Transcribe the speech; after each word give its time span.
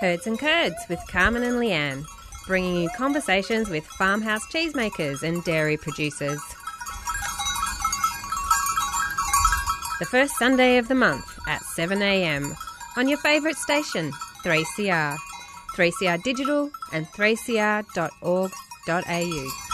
Herds 0.00 0.26
and 0.26 0.38
Curds 0.38 0.76
with 0.88 0.98
Carmen 1.08 1.42
and 1.42 1.56
Leanne, 1.56 2.06
bringing 2.46 2.82
you 2.82 2.88
conversations 2.96 3.68
with 3.68 3.86
farmhouse 3.86 4.46
cheesemakers 4.46 5.22
and 5.22 5.44
dairy 5.44 5.76
producers. 5.76 6.40
The 9.98 10.06
first 10.06 10.32
Sunday 10.38 10.78
of 10.78 10.88
the 10.88 10.94
month 10.94 11.38
at 11.46 11.60
7am 11.60 12.56
on 12.96 13.10
your 13.10 13.18
favourite 13.18 13.56
station, 13.56 14.10
3CR, 14.42 15.18
3CR 15.76 16.22
Digital 16.22 16.70
and 16.94 17.06
3cr.org.au. 17.08 19.69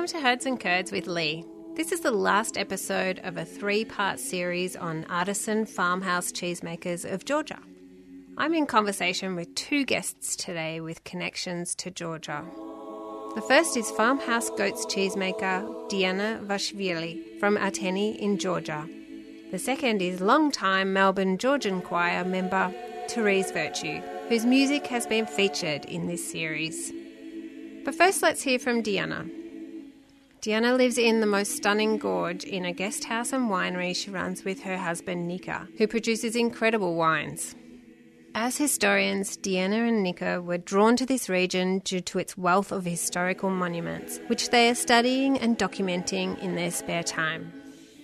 Welcome 0.00 0.18
to 0.18 0.26
Herds 0.26 0.46
and 0.46 0.58
Curds 0.58 0.92
with 0.92 1.06
Lee. 1.06 1.44
This 1.76 1.92
is 1.92 2.00
the 2.00 2.10
last 2.10 2.56
episode 2.56 3.20
of 3.22 3.36
a 3.36 3.44
three 3.44 3.84
part 3.84 4.18
series 4.18 4.74
on 4.74 5.04
artisan 5.10 5.66
farmhouse 5.66 6.32
cheesemakers 6.32 7.04
of 7.04 7.26
Georgia. 7.26 7.58
I'm 8.38 8.54
in 8.54 8.64
conversation 8.64 9.36
with 9.36 9.54
two 9.54 9.84
guests 9.84 10.36
today 10.36 10.80
with 10.80 11.04
connections 11.04 11.74
to 11.74 11.90
Georgia. 11.90 12.42
The 13.34 13.42
first 13.42 13.76
is 13.76 13.90
farmhouse 13.90 14.48
goats 14.48 14.86
cheesemaker 14.86 15.90
Diana 15.90 16.40
Vashvili 16.44 17.38
from 17.38 17.58
Ateni 17.58 18.16
in 18.16 18.38
Georgia. 18.38 18.88
The 19.50 19.58
second 19.58 20.00
is 20.00 20.22
long-time 20.22 20.94
Melbourne 20.94 21.36
Georgian 21.36 21.82
Choir 21.82 22.24
member 22.24 22.72
Therese 23.10 23.50
Virtue, 23.50 24.00
whose 24.30 24.46
music 24.46 24.86
has 24.86 25.06
been 25.06 25.26
featured 25.26 25.84
in 25.84 26.06
this 26.06 26.26
series. 26.26 26.90
But 27.84 27.94
first, 27.94 28.22
let's 28.22 28.40
hear 28.40 28.58
from 28.58 28.80
Diana. 28.80 29.26
Diana 30.42 30.72
lives 30.74 30.96
in 30.96 31.20
the 31.20 31.26
most 31.26 31.54
stunning 31.54 31.98
gorge 31.98 32.44
in 32.44 32.64
a 32.64 32.72
guest 32.72 33.04
house 33.04 33.34
and 33.34 33.50
winery 33.50 33.94
she 33.94 34.10
runs 34.10 34.42
with 34.42 34.62
her 34.62 34.78
husband 34.78 35.28
Nika, 35.28 35.68
who 35.76 35.86
produces 35.86 36.34
incredible 36.34 36.94
wines. 36.94 37.54
As 38.34 38.56
historians, 38.56 39.36
Diana 39.36 39.84
and 39.84 40.02
Nika 40.02 40.40
were 40.40 40.56
drawn 40.56 40.96
to 40.96 41.04
this 41.04 41.28
region 41.28 41.80
due 41.80 42.00
to 42.00 42.18
its 42.18 42.38
wealth 42.38 42.72
of 42.72 42.86
historical 42.86 43.50
monuments, 43.50 44.18
which 44.28 44.48
they 44.48 44.70
are 44.70 44.74
studying 44.74 45.38
and 45.38 45.58
documenting 45.58 46.38
in 46.38 46.54
their 46.54 46.70
spare 46.70 47.02
time. 47.02 47.52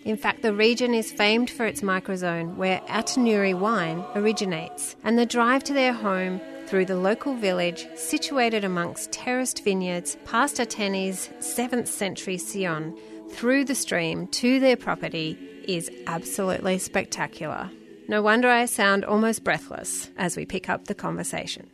In 0.05 0.19
fact, 0.19 0.43
the 0.43 0.53
region 0.53 0.93
is 0.93 1.11
famed 1.11 1.49
for 1.49 1.65
its 1.65 1.81
microzone 1.81 2.57
where 2.57 2.81
Atenuri 2.81 3.59
wine 3.59 4.05
originates, 4.15 4.95
and 5.05 5.19
the 5.19 5.25
drive 5.25 5.65
to 5.65 5.73
their 5.73 5.95
home 5.95 6.43
through 6.67 6.85
the 6.85 6.97
local 6.97 7.35
village 7.35 7.87
situated 7.95 8.65
amongst 8.65 9.13
terraced 9.13 9.63
vineyards 9.63 10.17
past 10.25 10.57
Ateni's 10.57 11.29
7th 11.39 11.87
century 11.87 12.39
Sion 12.39 12.97
through 13.31 13.65
the 13.65 13.75
stream 13.75 14.27
to 14.29 14.59
their 14.59 14.77
property 14.77 15.39
is 15.67 15.91
absolutely 16.07 16.79
spectacular. 16.79 17.71
No 18.09 18.23
wonder 18.23 18.49
I 18.49 18.67
sound 18.67 19.05
almost 19.05 19.45
breathless 19.45 20.11
as 20.17 20.37
we 20.37 20.45
pick 20.45 20.69
up 20.69 20.85
the 20.87 20.95
conversation. 20.95 21.71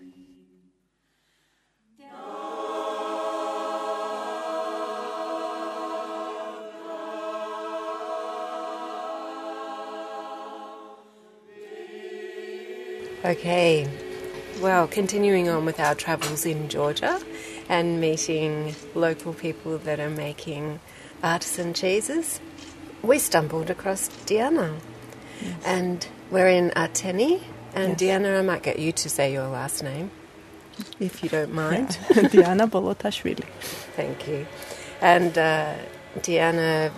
Okay, 13.25 13.89
well, 14.63 14.87
continuing 14.87 15.49
on 15.49 15.65
with 15.65 15.81
our 15.81 15.97
travels 15.97 16.47
in 16.47 16.69
Georgia 16.69 17.21
and 17.69 18.01
meeting 18.01 18.77
local 18.95 19.35
people 19.35 19.77
that 19.79 19.99
are 19.99 20.09
making 20.09 20.79
artisan 21.21 21.75
cheeses, 21.75 22.39
we 23.03 23.19
stumbled 23.19 23.71
across 23.71 24.07
Diana. 24.25 24.77
Yes. 25.43 25.65
And 25.67 26.09
we're 26.31 26.47
in 26.47 26.71
Ateni. 26.71 27.43
And 27.75 27.91
yes. 27.91 27.99
Diana, 27.99 28.39
I 28.39 28.43
might 28.43 28.63
get 28.63 28.79
you 28.79 28.93
to 28.93 29.09
say 29.09 29.33
your 29.33 29.49
last 29.49 29.83
name, 29.83 30.13
if 31.01 31.25
you 31.25 31.29
don't 31.29 31.53
mind. 31.53 31.99
Yeah. 32.15 32.29
Diana 32.29 32.69
Bolotashvili. 32.69 33.45
Thank 33.97 34.29
you. 34.29 34.47
And 35.01 35.37
uh, 35.37 35.75
Diana, 36.23 36.93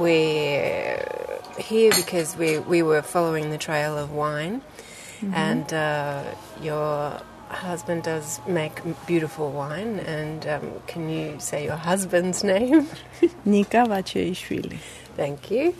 we're 0.00 1.06
here 1.56 1.92
because 1.94 2.36
we, 2.36 2.58
we 2.58 2.82
were 2.82 3.02
following 3.02 3.50
the 3.50 3.58
trail 3.58 3.96
of 3.96 4.10
wine 4.10 4.60
Mm-hmm. 5.20 5.34
And 5.34 5.72
uh, 5.72 6.24
your 6.60 7.20
husband 7.48 8.02
does 8.02 8.40
make 8.46 8.80
beautiful 9.06 9.50
wine. 9.50 10.00
And 10.00 10.46
um, 10.46 10.72
can 10.86 11.08
you 11.08 11.36
say 11.38 11.64
your 11.64 11.76
husband's 11.76 12.44
name? 12.54 12.88
Nika 13.44 13.84
Vacheishvili. 13.86 14.78
Thank 15.16 15.50
you. 15.50 15.74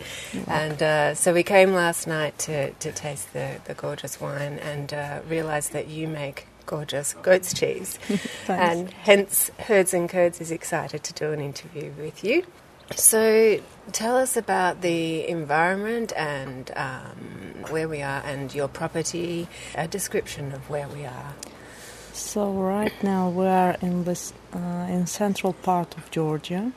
And 0.47 0.81
uh, 0.81 1.13
so 1.13 1.31
we 1.31 1.43
came 1.43 1.73
last 1.73 2.07
night 2.07 2.37
to, 2.39 2.71
to 2.71 2.91
taste 2.91 3.33
the, 3.33 3.61
the 3.65 3.75
gorgeous 3.75 4.19
wine 4.19 4.57
and 4.59 4.91
uh, 4.93 5.19
realised 5.29 5.73
that 5.73 5.87
you 5.87 6.07
make 6.07 6.47
gorgeous 6.65 7.13
goat's 7.13 7.53
cheese. 7.53 7.99
and 8.47 8.89
hence, 8.89 9.51
Herds 9.59 9.93
and 9.93 10.09
Curds 10.09 10.41
is 10.41 10.49
excited 10.51 11.03
to 11.03 11.13
do 11.13 11.31
an 11.31 11.39
interview 11.39 11.91
with 11.99 12.23
you. 12.23 12.45
So, 12.95 13.59
tell 13.91 14.17
us 14.17 14.37
about 14.37 14.81
the 14.81 15.27
environment 15.27 16.13
and 16.15 16.71
um, 16.75 17.65
where 17.69 17.87
we 17.87 18.01
are 18.01 18.21
and 18.25 18.53
your 18.55 18.69
property, 18.69 19.47
a 19.75 19.87
description 19.87 20.53
of 20.53 20.69
where 20.69 20.87
we 20.87 21.05
are. 21.05 21.35
So, 22.13 22.51
right 22.51 22.93
now 23.03 23.29
we 23.29 23.45
are 23.45 23.75
in 23.81 24.05
this 24.05 24.33
uh, 24.53 24.87
in 24.89 25.05
central 25.05 25.53
part 25.53 25.97
of 25.97 26.09
Georgia. 26.11 26.71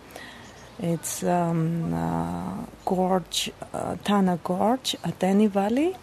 It's 0.80 1.22
um, 1.22 1.94
uh, 1.94 2.64
gorge, 2.84 3.52
uh, 3.72 3.96
Tana 4.02 4.38
Gorge, 4.42 4.96
Ateni 5.04 5.48
Valley. 5.48 5.96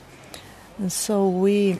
And 0.77 0.91
so 0.91 1.27
we 1.27 1.79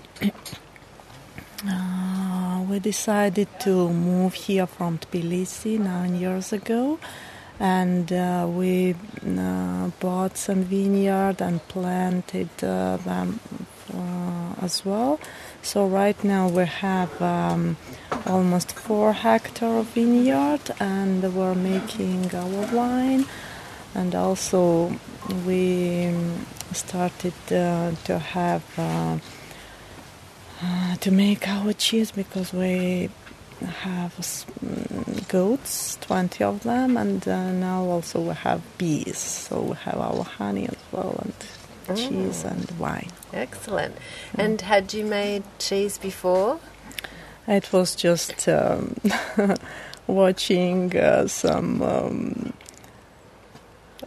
uh, 1.67 2.65
we 2.67 2.79
decided 2.79 3.47
to 3.61 3.89
move 3.89 4.33
here 4.33 4.67
from 4.67 4.97
Tbilisi 4.97 5.79
nine 5.79 6.15
years 6.15 6.51
ago 6.51 6.99
and 7.59 8.12
uh, 8.13 8.47
we 8.50 8.95
uh, 9.25 9.90
bought 10.00 10.38
some 10.38 10.63
vineyard 10.63 11.41
and 11.41 11.66
planted 11.68 12.50
uh, 12.63 12.97
them 12.97 13.40
uh, 13.94 14.53
as 14.62 14.85
well. 14.85 15.19
So 15.62 15.88
right 15.88 16.22
now 16.23 16.47
we 16.50 16.66
have 16.66 17.22
um, 17.22 17.78
almost 18.25 18.73
four 18.73 19.13
hectare 19.13 19.78
of 19.79 19.88
vineyard, 19.88 20.72
and 20.79 21.23
we're 21.35 21.56
making 21.56 22.33
our 22.36 22.75
wine, 22.75 23.25
and 23.95 24.13
also 24.13 24.94
we 25.45 26.13
started 26.74 27.33
uh, 27.51 27.92
to 28.06 28.19
have. 28.19 28.63
Uh, 28.77 29.18
to 31.00 31.12
make 31.12 31.48
our 31.48 31.71
cheese 31.71 32.09
because 32.09 32.51
we 32.51 33.12
have 33.65 34.13
mm, 34.15 35.27
goats, 35.27 35.98
20 36.01 36.44
of 36.44 36.63
them, 36.63 36.98
and 36.98 37.27
uh, 37.27 37.51
now 37.51 37.83
also 37.83 38.21
we 38.21 38.33
have 38.33 38.62
bees. 38.77 39.18
So 39.18 39.62
we 39.62 39.75
have 39.77 39.98
our 39.98 40.24
honey 40.24 40.68
as 40.68 40.77
well, 40.92 41.19
and 41.21 41.33
oh. 41.89 41.95
cheese 41.95 42.44
and 42.44 42.71
wine. 42.80 43.12
Excellent. 43.33 43.95
Yeah. 44.38 44.45
And 44.45 44.62
had 44.62 44.94
you 44.94 45.06
made 45.06 45.44
cheese 45.59 45.98
before? 45.98 46.59
It 47.48 47.71
was 47.71 47.95
just 47.95 48.48
um, 48.48 48.95
watching 50.07 50.95
uh, 50.98 51.27
some. 51.27 51.81
Um, 51.81 52.54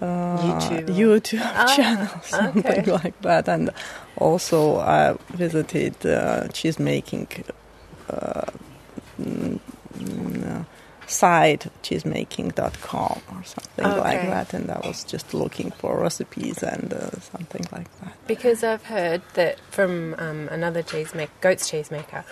uh, 0.01 0.39
YouTube, 0.39 0.87
YouTube 0.87 1.41
ah, 1.43 1.67
channel, 1.77 2.09
something 2.23 2.65
okay. 2.65 2.91
like 2.91 3.21
that, 3.21 3.49
and 3.49 3.71
also 4.17 4.79
I 4.79 5.17
visited 5.31 6.07
uh, 6.07 6.49
cheese 6.49 6.79
making 6.79 7.29
uh, 8.09 8.47
site 11.07 11.67
cheesemaking.com 11.83 13.21
or 13.33 13.43
something 13.45 13.85
like 13.85 14.21
that, 14.29 14.55
and 14.55 14.71
I 14.71 14.81
was 14.87 15.03
just 15.05 15.35
looking 15.35 15.71
for 15.73 15.99
recipes 15.99 16.63
and 16.63 16.93
uh, 16.93 17.11
something 17.21 17.67
like 17.73 17.89
that. 18.01 18.13
Because 18.29 18.63
I've 18.63 18.85
heard 18.85 19.23
that 19.35 19.59
from 19.71 20.15
um, 20.19 20.49
another 20.51 20.83
cheesemaker, 20.83 21.31
goat's 21.41 21.69
cheesemaker, 21.71 22.25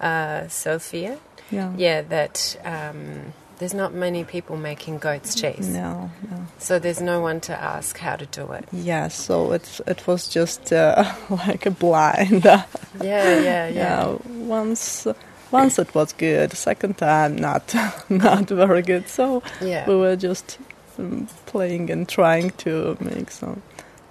uh, 0.00 0.48
Sophia, 0.48 1.18
Yeah. 1.50 1.72
yeah, 1.76 2.02
that 2.02 2.56
um, 2.64 3.32
there's 3.58 3.74
not 3.74 3.92
many 3.92 4.22
people 4.22 4.56
making 4.56 4.98
goat's 4.98 5.34
cheese. 5.34 5.68
No, 5.68 6.10
no. 6.30 6.46
So 6.58 6.78
there's 6.78 7.00
no 7.00 7.20
one 7.20 7.40
to 7.42 7.52
ask 7.60 7.98
how 7.98 8.14
to 8.14 8.26
do 8.26 8.52
it. 8.52 8.64
Yeah, 8.72 9.08
so 9.08 9.50
it 9.52 9.80
it 9.88 10.06
was 10.06 10.28
just 10.28 10.72
uh, 10.72 11.12
like 11.30 11.66
a 11.66 11.70
blind. 11.72 12.44
Yeah, 13.02 13.40
yeah, 13.40 13.68
yeah. 13.68 13.68
yeah, 13.68 14.16
once 14.46 15.06
once 15.52 15.78
it 15.78 15.94
was 15.94 16.12
good, 16.12 16.52
second 16.52 16.98
time 16.98 17.36
not 17.36 17.74
not 18.08 18.48
very 18.48 18.82
good. 18.82 19.08
So 19.08 19.42
Yeah. 19.60 19.86
we 19.86 19.96
were 19.96 20.16
just 20.16 20.58
um, 20.98 21.26
playing 21.46 21.90
and 21.90 22.08
trying 22.08 22.50
to 22.64 22.96
make 23.00 23.30
some 23.30 23.62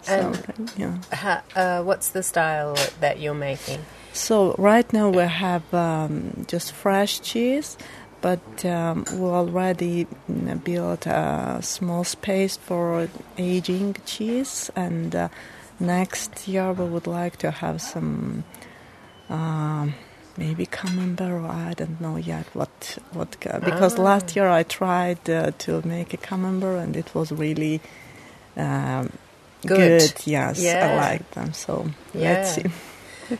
something. 0.01 0.69
Yeah. 0.77 0.97
Ha- 1.13 1.43
uh, 1.55 1.83
what's 1.83 2.09
the 2.09 2.23
style 2.23 2.75
that 2.99 3.19
you're 3.19 3.33
making? 3.33 3.79
So 4.13 4.55
right 4.57 4.91
now 4.93 5.09
we 5.09 5.23
have 5.23 5.71
um, 5.73 6.45
just 6.47 6.71
fresh 6.71 7.19
cheese, 7.21 7.77
but 8.21 8.65
um, 8.65 9.05
we 9.13 9.19
already 9.25 10.07
mm, 10.29 10.63
built 10.63 11.05
a 11.05 11.59
small 11.61 12.03
space 12.03 12.57
for 12.57 13.07
aging 13.37 13.95
cheese, 14.05 14.71
and 14.75 15.15
uh, 15.15 15.29
next 15.79 16.47
year 16.47 16.73
we 16.73 16.85
would 16.85 17.07
like 17.07 17.37
to 17.37 17.51
have 17.51 17.81
some. 17.81 18.43
Um, 19.29 19.93
Maybe 20.39 20.65
camembert, 20.65 21.31
or 21.31 21.45
I 21.69 21.73
don't 21.75 21.99
know 21.99 22.15
yet 22.17 22.45
what 22.53 22.97
what 23.11 23.29
because 23.69 23.99
Ah. 23.99 24.03
last 24.09 24.35
year 24.35 24.47
I 24.59 24.63
tried 24.63 25.21
uh, 25.29 25.51
to 25.65 25.71
make 25.85 26.13
a 26.13 26.17
camembert 26.29 26.79
and 26.83 26.95
it 26.95 27.13
was 27.13 27.31
really 27.31 27.81
um, 28.55 29.11
Good. 29.65 30.13
Yes, 30.25 30.59
Yeah. 30.59 30.87
I 30.87 30.95
like 31.09 31.31
them. 31.31 31.53
So 31.53 31.89
Yeah. 32.13 32.29
let's 32.29 32.49
see. 32.55 32.65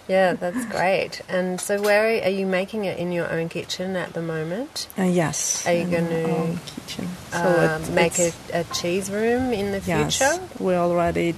Yeah, 0.07 0.33
that's 0.33 0.65
great. 0.65 1.21
And 1.27 1.59
so, 1.59 1.81
where 1.81 2.03
are, 2.05 2.23
are 2.25 2.29
you 2.29 2.45
making 2.45 2.85
it 2.85 2.99
in 2.99 3.11
your 3.11 3.27
own 3.31 3.49
kitchen 3.49 3.95
at 3.95 4.13
the 4.13 4.21
moment? 4.21 4.87
Uh, 4.95 5.03
yes. 5.03 5.65
Are 5.65 5.73
you 5.73 5.97
our 5.97 6.29
own 6.29 6.59
kitchen? 6.71 7.09
um, 7.33 7.95
make 7.95 8.19
a, 8.19 8.31
a 8.53 8.63
cheese 8.65 9.09
room 9.09 9.51
in 9.51 9.71
the 9.71 9.81
yes, 9.87 10.17
future? 10.19 10.39
we 10.59 10.75
already 10.75 11.33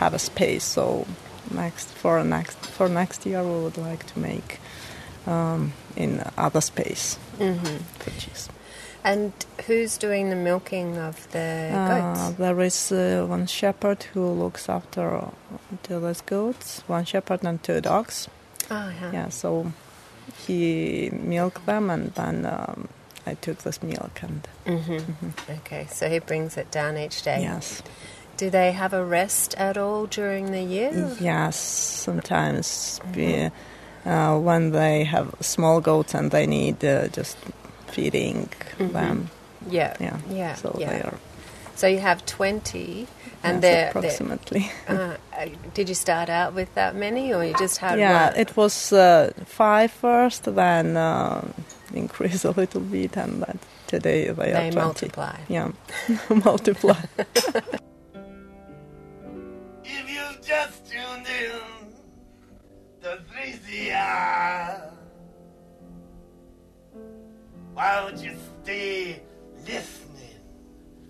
have 0.00 0.14
a 0.14 0.18
space. 0.18 0.64
So 0.64 1.06
next 1.52 1.88
for 1.88 2.24
next 2.24 2.58
for 2.66 2.88
next 2.88 3.26
year, 3.26 3.42
we 3.42 3.62
would 3.62 3.78
like 3.78 4.04
to 4.14 4.18
make 4.18 4.58
um, 5.26 5.72
in 5.96 6.22
other 6.36 6.60
space 6.60 7.18
hmm 7.38 7.78
for 7.98 8.10
cheese. 8.20 8.48
And 9.04 9.32
who's 9.66 9.98
doing 9.98 10.30
the 10.30 10.36
milking 10.36 10.96
of 10.98 11.26
the 11.32 11.70
Uh, 11.72 11.88
goats? 11.88 12.36
there 12.38 12.60
is 12.66 12.92
uh, 12.92 13.26
one 13.30 13.46
shepherd 13.46 14.04
who 14.14 14.24
looks 14.44 14.68
after 14.68 15.16
uh, 15.16 15.30
those 15.88 16.22
goats. 16.22 16.82
One 16.88 17.04
shepherd 17.04 17.44
and 17.44 17.60
two 17.62 17.80
dogs. 17.80 18.28
Oh, 18.70 18.92
yeah. 19.00 19.12
Yeah, 19.12 19.28
so 19.30 19.72
he 20.46 21.10
milked 21.12 21.66
them, 21.66 21.90
and 21.90 22.14
then 22.14 22.46
um, 22.46 22.88
I 23.26 23.34
took 23.34 23.58
this 23.58 23.82
milk 23.82 24.22
and 24.22 24.46
hmm 24.66 24.98
mhm. 24.98 25.32
Okay, 25.58 25.86
so 25.90 26.08
he 26.08 26.20
brings 26.20 26.56
it 26.56 26.70
down 26.70 26.96
each 26.96 27.22
day. 27.24 27.42
yes. 27.42 27.82
Do 28.42 28.50
they 28.50 28.72
have 28.72 28.92
a 28.92 29.04
rest 29.04 29.54
at 29.56 29.76
all 29.76 30.06
during 30.06 30.50
the 30.50 30.62
year? 30.62 30.90
Yes, 31.20 31.56
sometimes 31.56 33.00
we, 33.14 33.50
uh, 34.04 34.36
when 34.36 34.72
they 34.72 35.04
have 35.04 35.32
small 35.40 35.80
goats 35.80 36.12
and 36.12 36.32
they 36.32 36.44
need 36.48 36.84
uh, 36.84 37.06
just 37.06 37.36
feeding 37.86 38.48
Mhm. 38.78 38.92
them. 38.92 39.30
Yeah. 39.70 39.94
Yeah, 40.00 40.16
Yeah. 40.28 40.54
so 40.56 40.74
yeah. 40.76 40.90
they 40.90 41.02
are 41.02 41.18
So 41.76 41.86
you 41.86 42.00
have 42.00 42.26
20, 42.26 43.06
and 43.44 43.62
yes, 43.62 43.90
approximately. 43.90 44.72
uh, 44.88 44.92
uh, 44.92 45.46
did 45.74 45.88
you 45.88 45.94
start 45.94 46.28
out 46.28 46.52
with 46.52 46.74
that 46.74 46.96
many, 46.96 47.32
or 47.32 47.44
you 47.44 47.54
just 47.60 47.78
had 47.78 47.96
yeah, 48.00 48.30
one? 48.30 48.40
it 48.40 48.56
was 48.56 48.92
uh, 48.92 49.30
five 49.46 49.92
first, 49.92 50.42
then 50.54 50.96
uh, 50.96 51.42
increase 51.94 52.44
a 52.50 52.50
little 52.50 52.80
bit, 52.80 53.16
and 53.16 53.42
then 53.44 53.58
today 53.86 54.30
they, 54.30 54.34
they 54.34 54.52
are 54.52 54.72
20. 54.72 54.80
multiply. 54.80 55.36
Yeah, 55.48 55.70
multiply. 56.44 56.96
Just 60.40 60.90
tuned 60.90 61.26
in 61.26 61.92
to 63.02 63.22
3CR, 63.32 64.92
why 67.74 67.96
don't 68.00 68.18
you 68.22 68.34
stay 68.62 69.22
listening 69.64 70.40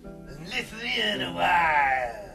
and 0.05 0.49
listening 0.49 1.23
a 1.23 1.33
while? 1.33 2.32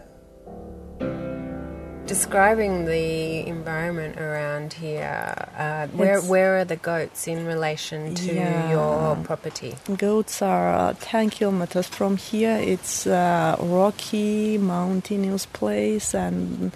Describing 2.08 2.86
the 2.86 3.46
environment 3.46 4.18
around 4.18 4.72
here, 4.72 5.36
uh, 5.58 5.88
where 5.88 6.22
where 6.22 6.58
are 6.60 6.64
the 6.64 6.78
goats 6.78 7.28
in 7.28 7.46
relation 7.46 8.16
to 8.16 8.34
Yeah. 8.34 8.72
your 8.72 9.16
property? 9.26 9.76
Goats 9.98 10.42
are 10.42 10.74
uh, 10.74 10.94
10 11.02 11.30
kilometers 11.32 11.86
from 11.88 12.16
here. 12.16 12.58
It's 12.62 13.06
a 13.08 13.58
rocky, 13.60 14.58
mountainous 14.58 15.46
place, 15.48 16.14
and 16.16 16.72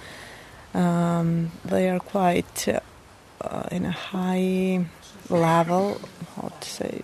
um, 0.74 1.52
they 1.64 1.90
are 1.90 2.00
quite 2.00 2.68
uh, 2.68 3.64
in 3.72 3.86
a 3.86 3.92
high 3.92 4.86
level. 5.30 6.02
How 6.36 6.50
to 6.60 6.70
say? 6.70 7.04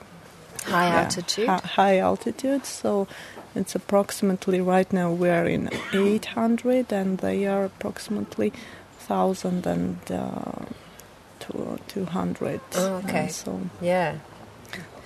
High 0.65 0.87
Yeah, 0.89 0.99
altitude. 1.03 1.47
hi- 1.47 1.61
high 1.75 1.97
altitude. 1.99 2.65
So 2.65 3.07
it's 3.57 3.75
approximately 3.75 4.61
right 4.61 4.91
now 4.93 5.11
we're 5.11 5.45
in 5.45 5.69
800, 5.93 6.91
and 6.93 7.17
they 7.19 7.45
are 7.47 7.65
approximately 7.65 8.49
1,000 9.07 9.65
and 9.67 9.97
uh, 10.11 10.65
200. 11.39 12.59
Oh, 12.75 12.95
okay. 13.05 13.19
And 13.19 13.31
so 13.31 13.59
Yeah. 13.81 14.15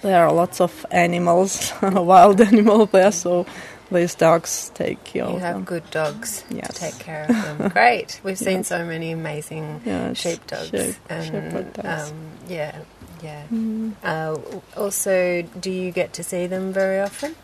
there 0.01 0.25
are 0.25 0.31
lots 0.33 0.59
of 0.62 0.86
animals, 0.92 1.71
wild 1.81 2.42
animals 2.42 2.89
there, 2.92 3.12
so 3.12 3.45
these 3.92 4.15
dogs 4.15 4.71
take 4.74 5.03
care 5.03 5.25
You 5.25 5.36
of 5.36 5.42
have 5.42 5.56
them. 5.56 5.63
good 5.65 5.89
dogs 5.92 6.44
Yes. 6.50 6.68
to 6.74 6.80
take 6.80 7.00
care 7.00 7.25
of 7.30 7.36
them. 7.57 7.69
Great. 7.74 8.19
We've 8.24 8.38
seen 8.38 8.59
Yes. 8.59 8.68
so 8.68 8.86
many 8.86 9.12
amazing 9.12 9.81
Yes, 9.86 10.18
sheepdogs. 10.18 10.69
sheep- 10.69 10.95
and 11.09 11.25
shepherd 11.25 11.74
dogs. 11.74 12.12
Um, 12.12 12.18
yeah, 12.48 12.77
yeah. 13.21 13.44
Mm, 13.51 13.92
Uh, 14.03 14.38
also, 14.77 15.42
do 15.59 15.69
you 15.69 15.92
get 15.92 16.13
to 16.13 16.24
see 16.24 16.48
them 16.48 16.71
very 16.74 17.00
often? 17.01 17.36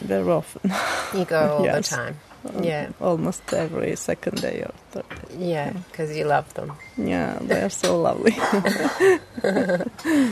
Very 0.00 0.30
often. 0.30 0.72
You 1.18 1.24
go 1.24 1.56
all 1.58 1.64
Yes. 1.64 1.88
the 1.90 1.96
time. 1.96 2.16
Yeah. 2.62 2.90
Almost 3.00 3.52
every 3.52 3.96
second 3.96 4.40
day 4.40 4.62
or 4.62 4.72
third 4.92 5.08
day. 5.08 5.36
Yeah, 5.52 5.72
because 5.90 6.16
you 6.16 6.24
love 6.26 6.52
them. 6.54 6.72
Yeah, 6.96 7.38
they're 7.40 7.70
so 7.70 8.00
lovely. 8.00 8.32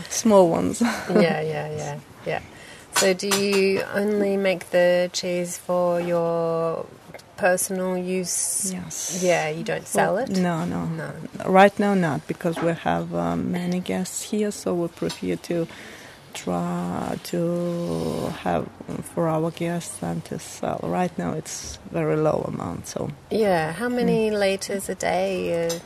Small 0.08 0.48
ones. 0.48 0.80
yeah, 0.80 1.40
yeah, 1.40 1.76
yeah, 1.76 1.98
yeah. 2.26 2.40
So, 2.96 3.12
do 3.14 3.26
you 3.28 3.82
only 3.94 4.36
make 4.36 4.70
the 4.70 5.10
cheese 5.12 5.58
for 5.58 6.00
your 6.00 6.86
personal 7.36 7.98
use? 7.98 8.72
Yes. 8.72 9.20
Yeah, 9.22 9.48
you 9.48 9.64
don't 9.64 9.86
sell 9.86 10.16
it. 10.18 10.28
No, 10.30 10.64
no. 10.64 10.84
No. 10.86 11.10
Right 11.46 11.76
now, 11.80 11.94
not 11.94 12.24
because 12.28 12.56
we 12.62 12.72
have 12.72 13.12
um, 13.12 13.50
many 13.50 13.80
guests 13.80 14.22
here, 14.30 14.52
so 14.52 14.72
we 14.74 14.86
prefer 14.88 15.34
to 15.34 15.66
try 16.34 17.16
to 17.24 18.32
have 18.42 18.66
for 19.14 19.28
our 19.28 19.50
guests 19.50 20.02
and 20.02 20.24
to 20.26 20.38
sell. 20.38 20.80
Right 20.82 21.16
now, 21.18 21.32
it's 21.32 21.78
very 21.92 22.16
low 22.16 22.44
amount, 22.46 22.86
so 22.88 23.10
Yeah. 23.30 23.72
How 23.72 23.88
many 23.88 24.30
Mm. 24.30 24.38
liters 24.38 24.88
a 24.88 24.94
day 24.94 25.66
are 25.66 25.80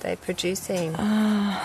they 0.00 0.16
producing? 0.16 0.94
Uh, 0.94 1.58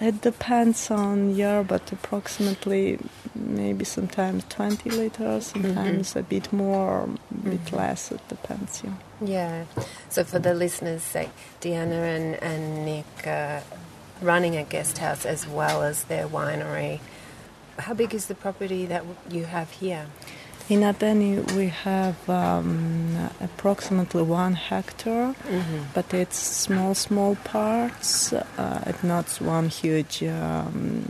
it 0.00 0.20
depends 0.22 0.90
on 0.90 1.34
year, 1.36 1.62
but 1.62 1.92
approximately 1.92 2.98
maybe 3.34 3.84
sometimes 3.84 4.44
20 4.48 4.90
liters, 4.90 5.46
sometimes 5.46 6.16
a 6.16 6.22
bit 6.22 6.52
more, 6.52 7.04
a 7.04 7.48
bit 7.48 7.64
Mhm. 7.66 7.76
less. 7.76 8.10
It 8.12 8.20
depends. 8.28 8.82
Yeah. 8.84 8.92
Yeah. 9.20 9.64
So 10.08 10.24
for 10.24 10.38
the 10.38 10.54
listeners' 10.54 11.02
sake, 11.02 11.30
Deanna 11.60 12.16
and, 12.16 12.42
and 12.42 12.84
Nick 12.84 13.26
uh, 13.26 13.60
running 14.22 14.56
a 14.56 14.62
guest 14.64 14.98
house 14.98 15.26
as 15.26 15.46
well 15.46 15.82
as 15.82 16.04
their 16.04 16.26
winery. 16.28 17.00
How 17.78 17.94
big 17.94 18.14
is 18.14 18.26
the 18.26 18.34
property 18.34 18.86
that 18.86 19.04
you 19.30 19.44
have 19.44 19.70
here? 19.70 20.06
In 20.66 20.80
Ateni, 20.80 21.52
we 21.52 21.66
have 21.66 22.16
um, 22.30 23.28
approximately 23.38 24.22
one 24.22 24.54
hectare. 24.54 25.34
Mm-hmm. 25.44 25.82
but 25.92 26.14
it's 26.14 26.38
small, 26.38 26.94
small 26.94 27.36
parts. 27.44 28.32
Uh, 28.32 28.82
it's 28.86 29.04
not 29.04 29.28
one 29.42 29.68
huge. 29.68 30.22
Um, 30.22 31.04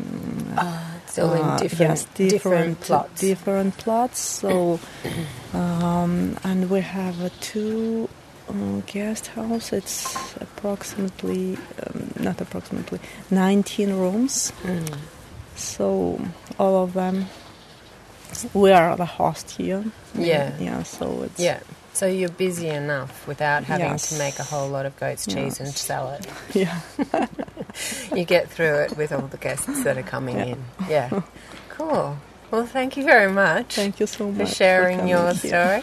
it's 1.05 1.19
all 1.21 1.35
in 1.35 1.41
uh, 1.41 1.57
different, 1.59 1.91
yes, 1.91 2.05
different, 2.17 2.81
plots. 2.81 3.21
Different 3.21 3.79
plots. 3.79 4.19
So, 4.19 4.81
um, 5.53 6.37
and 6.43 6.69
we 6.69 6.81
have 6.81 7.21
a 7.21 7.31
two 7.41 8.09
uh, 8.49 8.81
guest 8.87 9.29
house. 9.29 9.73
It's 9.73 10.35
approximately, 10.41 11.57
um, 11.87 12.13
not 12.19 12.41
approximately, 12.41 12.99
19 13.31 13.91
rooms. 13.93 14.53
Mm. 14.63 14.99
So 15.57 16.21
all 16.59 16.83
of 16.85 16.93
them, 16.95 17.27
we 18.53 18.73
are 18.73 18.97
the 18.97 19.05
host 19.05 19.53
here. 19.53 19.85
Yeah. 20.15 20.53
Yeah. 20.59 20.83
So 20.83 21.23
it's 21.23 21.39
Yeah. 21.41 21.61
So 21.93 22.07
you're 22.07 22.29
busy 22.29 22.69
enough 22.69 23.27
without 23.29 23.63
having 23.65 23.87
Yes. 23.87 24.09
to 24.09 24.19
make 24.19 24.39
a 24.41 24.43
whole 24.43 24.69
lot 24.69 24.85
of 24.85 24.99
goat's 24.99 25.27
cheese 25.27 25.61
and 25.61 25.69
Yes. 25.69 25.81
sell 25.81 26.11
it. 26.11 26.27
yeah. 26.55 26.81
You 28.15 28.25
get 28.25 28.49
through 28.51 28.83
it 28.83 28.97
with 28.97 29.11
all 29.13 29.27
the 29.27 29.37
guests 29.37 29.83
that 29.83 29.99
are 29.99 30.03
coming 30.03 30.39
in. 30.39 30.65
Yeah. 30.89 31.11
Cool. 31.71 32.17
Well, 32.53 32.67
thank 32.67 32.97
you 32.97 33.03
very 33.05 33.33
much 33.33 33.75
Thank 33.75 33.99
you 33.99 34.07
so 34.07 34.31
much 34.31 34.49
for 34.49 34.55
sharing 34.55 34.99
coming 34.99 35.11
your 35.11 35.33
here. 35.35 35.83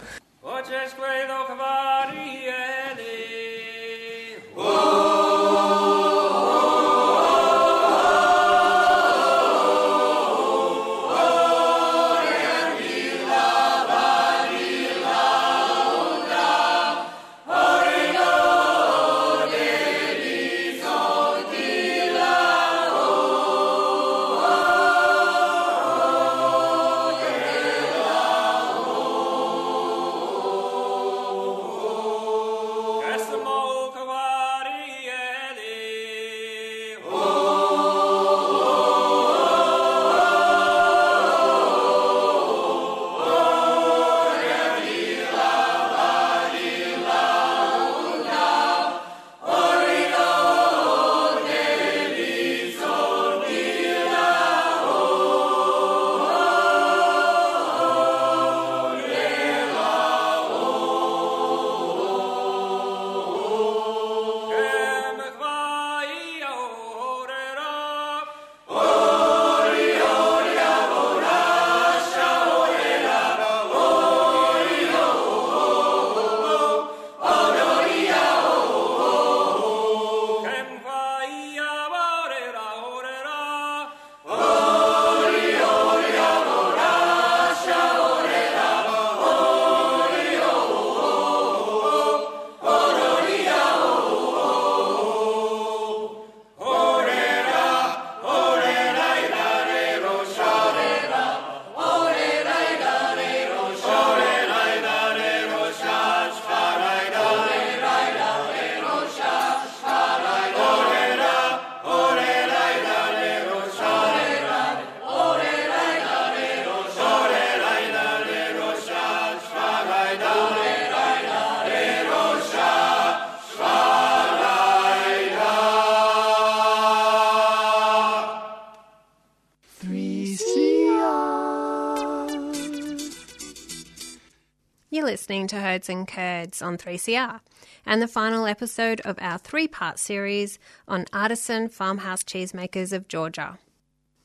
Listening 135.42 135.60
to 135.60 135.66
Herds 135.66 135.88
and 135.88 136.06
Curds 136.06 136.62
on 136.62 136.78
3CR 136.78 137.40
and 137.84 138.00
the 138.00 138.06
final 138.06 138.46
episode 138.46 139.00
of 139.00 139.18
our 139.20 139.38
three 139.38 139.66
part 139.66 139.98
series 139.98 140.60
on 140.86 141.04
artisan 141.12 141.68
farmhouse 141.68 142.22
cheesemakers 142.22 142.92
of 142.92 143.08
Georgia. 143.08 143.58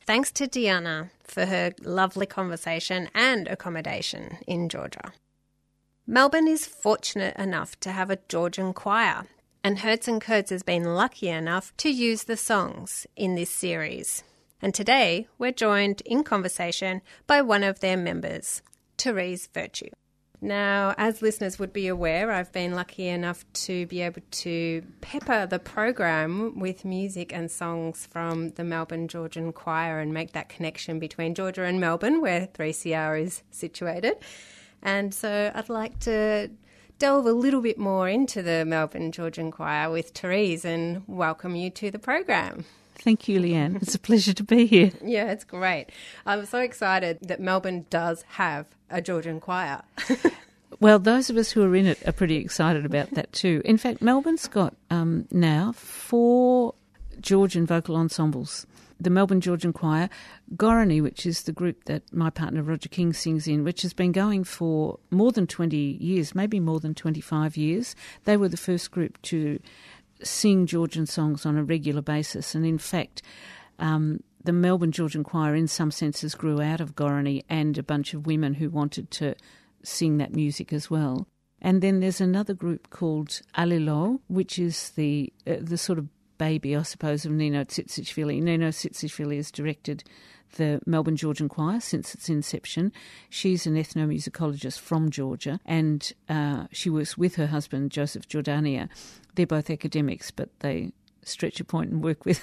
Thanks 0.06 0.32
to 0.34 0.46
Diana 0.46 1.10
for 1.24 1.48
her 1.48 1.74
lovely 1.82 2.28
conversation 2.28 3.10
and 3.16 3.48
accommodation 3.48 4.38
in 4.46 4.70
Georgia. 4.70 5.12
Melbourne 6.06 6.48
is 6.48 6.68
fortunate 6.68 7.36
enough 7.36 7.80
to 7.80 7.92
have 7.92 8.12
a 8.12 8.20
Georgian 8.30 8.72
choir, 8.74 9.26
and 9.64 9.80
Herds 9.80 10.08
and 10.08 10.22
Curds 10.22 10.52
has 10.52 10.62
been 10.62 10.84
lucky 10.84 11.30
enough 11.30 11.74
to 11.78 11.90
use 11.90 12.26
the 12.26 12.38
songs 12.38 13.08
in 13.16 13.34
this 13.34 13.50
series. 13.50 14.24
And 14.62 14.72
today 14.72 15.28
we're 15.40 15.52
joined 15.52 16.02
in 16.02 16.24
conversation 16.24 17.02
by 17.26 17.42
one 17.42 17.64
of 17.64 17.80
their 17.80 17.98
members, 17.98 18.62
Therese 19.00 19.48
Virtue. 19.48 19.90
Now, 20.40 20.94
as 20.98 21.24
listeners 21.24 21.58
would 21.58 21.74
be 21.74 21.88
aware, 21.88 22.32
I've 22.32 22.52
been 22.52 22.76
lucky 22.76 23.08
enough 23.08 23.44
to 23.54 23.88
be 23.88 24.02
able 24.02 24.22
to 24.30 24.84
pepper 25.02 25.48
the 25.48 25.58
program 25.58 26.60
with 26.60 26.86
music 26.86 27.34
and 27.34 27.50
songs 27.50 28.06
from 28.06 28.52
the 28.52 28.64
Melbourne 28.64 29.08
Georgian 29.08 29.52
Choir 29.52 30.00
and 30.00 30.14
make 30.14 30.34
that 30.34 30.48
connection 30.48 31.00
between 31.00 31.34
Georgia 31.34 31.64
and 31.64 31.80
Melbourne, 31.80 32.22
where 32.22 32.46
3CR 32.46 33.20
is 33.20 33.42
situated. 33.50 34.18
And 34.84 35.12
so 35.12 35.52
I'd 35.56 35.70
like 35.70 36.00
to 36.02 36.52
delve 37.00 37.26
a 37.26 37.34
little 37.34 37.62
bit 37.62 37.80
more 37.80 38.08
into 38.08 38.44
the 38.44 38.64
Melbourne 38.64 39.12
Georgian 39.12 39.50
Choir 39.50 39.90
with 39.90 40.10
Therese 40.12 40.66
and 40.66 41.04
welcome 41.08 41.56
you 41.56 41.72
to 41.72 41.90
the 41.90 42.00
program. 42.00 42.66
Thank 43.00 43.28
you, 43.28 43.40
Leanne. 43.40 43.82
It's 43.82 43.96
a 43.96 44.00
pleasure 44.00 44.34
to 44.34 44.44
be 44.44 44.66
here. 44.66 44.92
Yeah, 45.04 45.32
it's 45.32 45.44
great. 45.44 45.88
I'm 46.26 46.46
so 46.46 46.60
excited 46.60 47.20
that 47.22 47.40
Melbourne 47.40 47.86
does 47.90 48.24
have 48.24 48.66
a 48.90 49.02
Georgian 49.02 49.40
choir. 49.40 49.84
Well, 50.80 51.00
those 51.00 51.30
of 51.30 51.38
us 51.38 51.50
who 51.52 51.64
are 51.64 51.76
in 51.76 51.88
it 51.88 52.08
are 52.08 52.12
pretty 52.12 52.36
excited 52.36 52.86
about 52.86 53.12
that 53.12 53.32
too. 53.34 53.62
In 53.66 53.78
fact, 53.78 54.02
Melbourne's 54.02 54.48
got 54.48 54.76
um, 54.92 55.28
now 55.32 55.72
four 55.72 56.76
Georgian 57.20 57.66
vocal 57.66 57.96
ensembles. 57.96 58.68
The 59.00 59.10
Melbourne 59.10 59.42
Georgian 59.42 59.74
Choir, 59.74 60.10
Gorani, 60.56 61.02
which 61.02 61.26
is 61.26 61.44
the 61.44 61.52
group 61.52 61.86
that 61.86 62.02
my 62.12 62.30
partner 62.30 62.64
Roger 62.64 62.90
King 62.90 63.14
sings 63.14 63.48
in, 63.48 63.64
which 63.64 63.84
has 63.84 63.94
been 63.94 64.12
going 64.12 64.44
for 64.44 65.00
more 65.12 65.32
than 65.32 65.46
20 65.46 65.78
years, 65.78 66.34
maybe 66.34 66.60
more 66.60 66.80
than 66.80 66.96
25 66.96 67.58
years. 67.58 67.96
They 68.26 68.38
were 68.38 68.50
the 68.50 68.58
first 68.58 68.90
group 68.92 69.22
to 69.24 69.60
sing 70.24 70.66
Georgian 70.66 71.06
songs 71.06 71.46
on 71.46 71.58
a 71.58 71.64
regular 71.64 72.02
basis. 72.02 72.56
And 72.56 72.66
in 72.66 72.78
fact, 72.78 73.22
um, 73.80 74.22
the 74.44 74.54
Melbourne 74.54 74.92
Georgian 74.92 75.24
Choir, 75.24 75.56
in 75.56 75.68
some 75.68 75.92
senses, 75.92 76.36
grew 76.36 76.62
out 76.62 76.82
of 76.82 76.96
Gorani 76.96 77.44
and 77.50 77.78
a 77.78 77.84
bunch 77.84 78.14
of 78.14 78.26
women 78.26 78.56
who 78.56 78.70
wanted 78.70 79.12
to 79.12 79.36
sing 79.84 80.18
that 80.18 80.34
music 80.34 80.72
as 80.74 80.90
well. 80.90 81.28
And 81.62 81.82
then 81.82 82.00
there's 82.00 82.22
another 82.22 82.54
group 82.54 82.90
called 82.90 83.42
Alilo, 83.58 84.20
which 84.28 84.60
is 84.60 84.92
the 84.92 85.34
uh, 85.46 85.56
the 85.60 85.78
sort 85.78 85.98
of 85.98 86.08
baby, 86.38 86.76
I 86.76 86.84
suppose, 86.84 87.26
of 87.26 87.32
Nino 87.32 87.64
Tsitsishvili. 87.64 88.42
Nino 88.42 88.70
Tsitsishvili 88.70 89.38
has 89.38 89.52
directed 89.52 90.04
the 90.54 90.82
Melbourne 90.86 91.18
Georgian 91.18 91.50
Choir 91.50 91.80
since 91.80 92.14
its 92.14 92.30
inception. 92.30 92.92
She's 93.30 93.66
an 93.68 93.76
ethnomusicologist 93.76 94.80
from 94.80 95.10
Georgia, 95.10 95.60
and 95.66 96.12
uh, 96.30 96.66
she 96.72 96.90
works 96.90 97.18
with 97.18 97.36
her 97.36 97.48
husband 97.48 97.92
Joseph 97.92 98.28
Jordania. 98.28 98.90
They're 99.36 99.46
both 99.46 99.70
academics, 99.70 100.32
but 100.32 100.50
they 100.60 100.92
stretch 101.24 101.60
a 101.60 101.66
point 101.66 101.92
and 101.92 102.04
work 102.04 102.26
with 102.26 102.42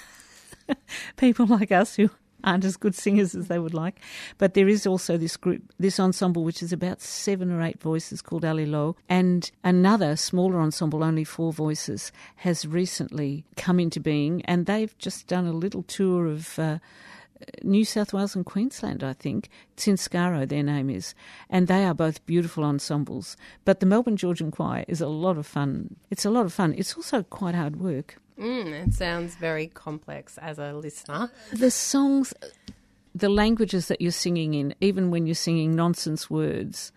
people 1.16 1.46
like 1.46 1.72
us 1.72 1.96
who 1.96 2.10
aren't 2.44 2.64
as 2.64 2.76
good 2.76 2.94
singers 2.94 3.34
as 3.34 3.48
they 3.48 3.58
would 3.58 3.74
like. 3.74 4.00
But 4.38 4.54
there 4.54 4.68
is 4.68 4.86
also 4.86 5.16
this 5.16 5.36
group, 5.36 5.62
this 5.78 5.98
ensemble, 5.98 6.44
which 6.44 6.62
is 6.62 6.72
about 6.72 7.00
seven 7.00 7.50
or 7.50 7.62
eight 7.62 7.80
voices 7.80 8.22
called 8.22 8.42
Alilo, 8.42 8.96
and 9.08 9.50
another 9.64 10.14
smaller 10.16 10.60
ensemble, 10.60 11.02
only 11.02 11.24
four 11.24 11.52
voices, 11.52 12.12
has 12.36 12.66
recently 12.66 13.44
come 13.56 13.80
into 13.80 13.98
being, 13.98 14.42
and 14.44 14.66
they've 14.66 14.96
just 14.98 15.26
done 15.26 15.46
a 15.46 15.52
little 15.52 15.82
tour 15.82 16.26
of. 16.26 16.58
Uh, 16.58 16.78
New 17.62 17.84
South 17.84 18.12
Wales 18.12 18.34
and 18.34 18.44
Queensland, 18.44 19.02
I 19.02 19.12
think. 19.12 19.48
Tsinscaro, 19.76 20.48
their 20.48 20.62
name 20.62 20.90
is. 20.90 21.14
And 21.50 21.66
they 21.66 21.84
are 21.84 21.94
both 21.94 22.24
beautiful 22.26 22.64
ensembles. 22.64 23.36
But 23.64 23.80
the 23.80 23.86
Melbourne 23.86 24.16
Georgian 24.16 24.50
Choir 24.50 24.84
is 24.88 25.00
a 25.00 25.08
lot 25.08 25.38
of 25.38 25.46
fun. 25.46 25.96
It's 26.10 26.24
a 26.24 26.30
lot 26.30 26.46
of 26.46 26.52
fun. 26.52 26.74
It's 26.76 26.94
also 26.94 27.22
quite 27.22 27.54
hard 27.54 27.76
work. 27.76 28.16
Mm, 28.38 28.88
it 28.88 28.94
sounds 28.94 29.36
very 29.36 29.68
complex 29.68 30.38
as 30.38 30.58
a 30.58 30.72
listener. 30.72 31.30
The 31.52 31.70
songs, 31.70 32.34
the 33.14 33.28
languages 33.28 33.88
that 33.88 34.00
you're 34.00 34.10
singing 34.10 34.54
in, 34.54 34.74
even 34.80 35.10
when 35.10 35.26
you're 35.26 35.34
singing 35.34 35.74
nonsense 35.74 36.28
words, 36.28 36.92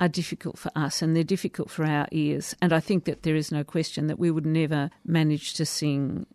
are 0.00 0.08
difficult 0.08 0.58
for 0.58 0.70
us 0.74 1.00
and 1.00 1.14
they're 1.14 1.22
difficult 1.22 1.70
for 1.70 1.84
our 1.84 2.08
ears. 2.10 2.54
And 2.60 2.72
I 2.72 2.80
think 2.80 3.04
that 3.04 3.22
there 3.22 3.36
is 3.36 3.52
no 3.52 3.62
question 3.64 4.08
that 4.08 4.18
we 4.18 4.30
would 4.30 4.46
never 4.46 4.90
manage 5.06 5.54
to 5.54 5.64
sing 5.64 6.26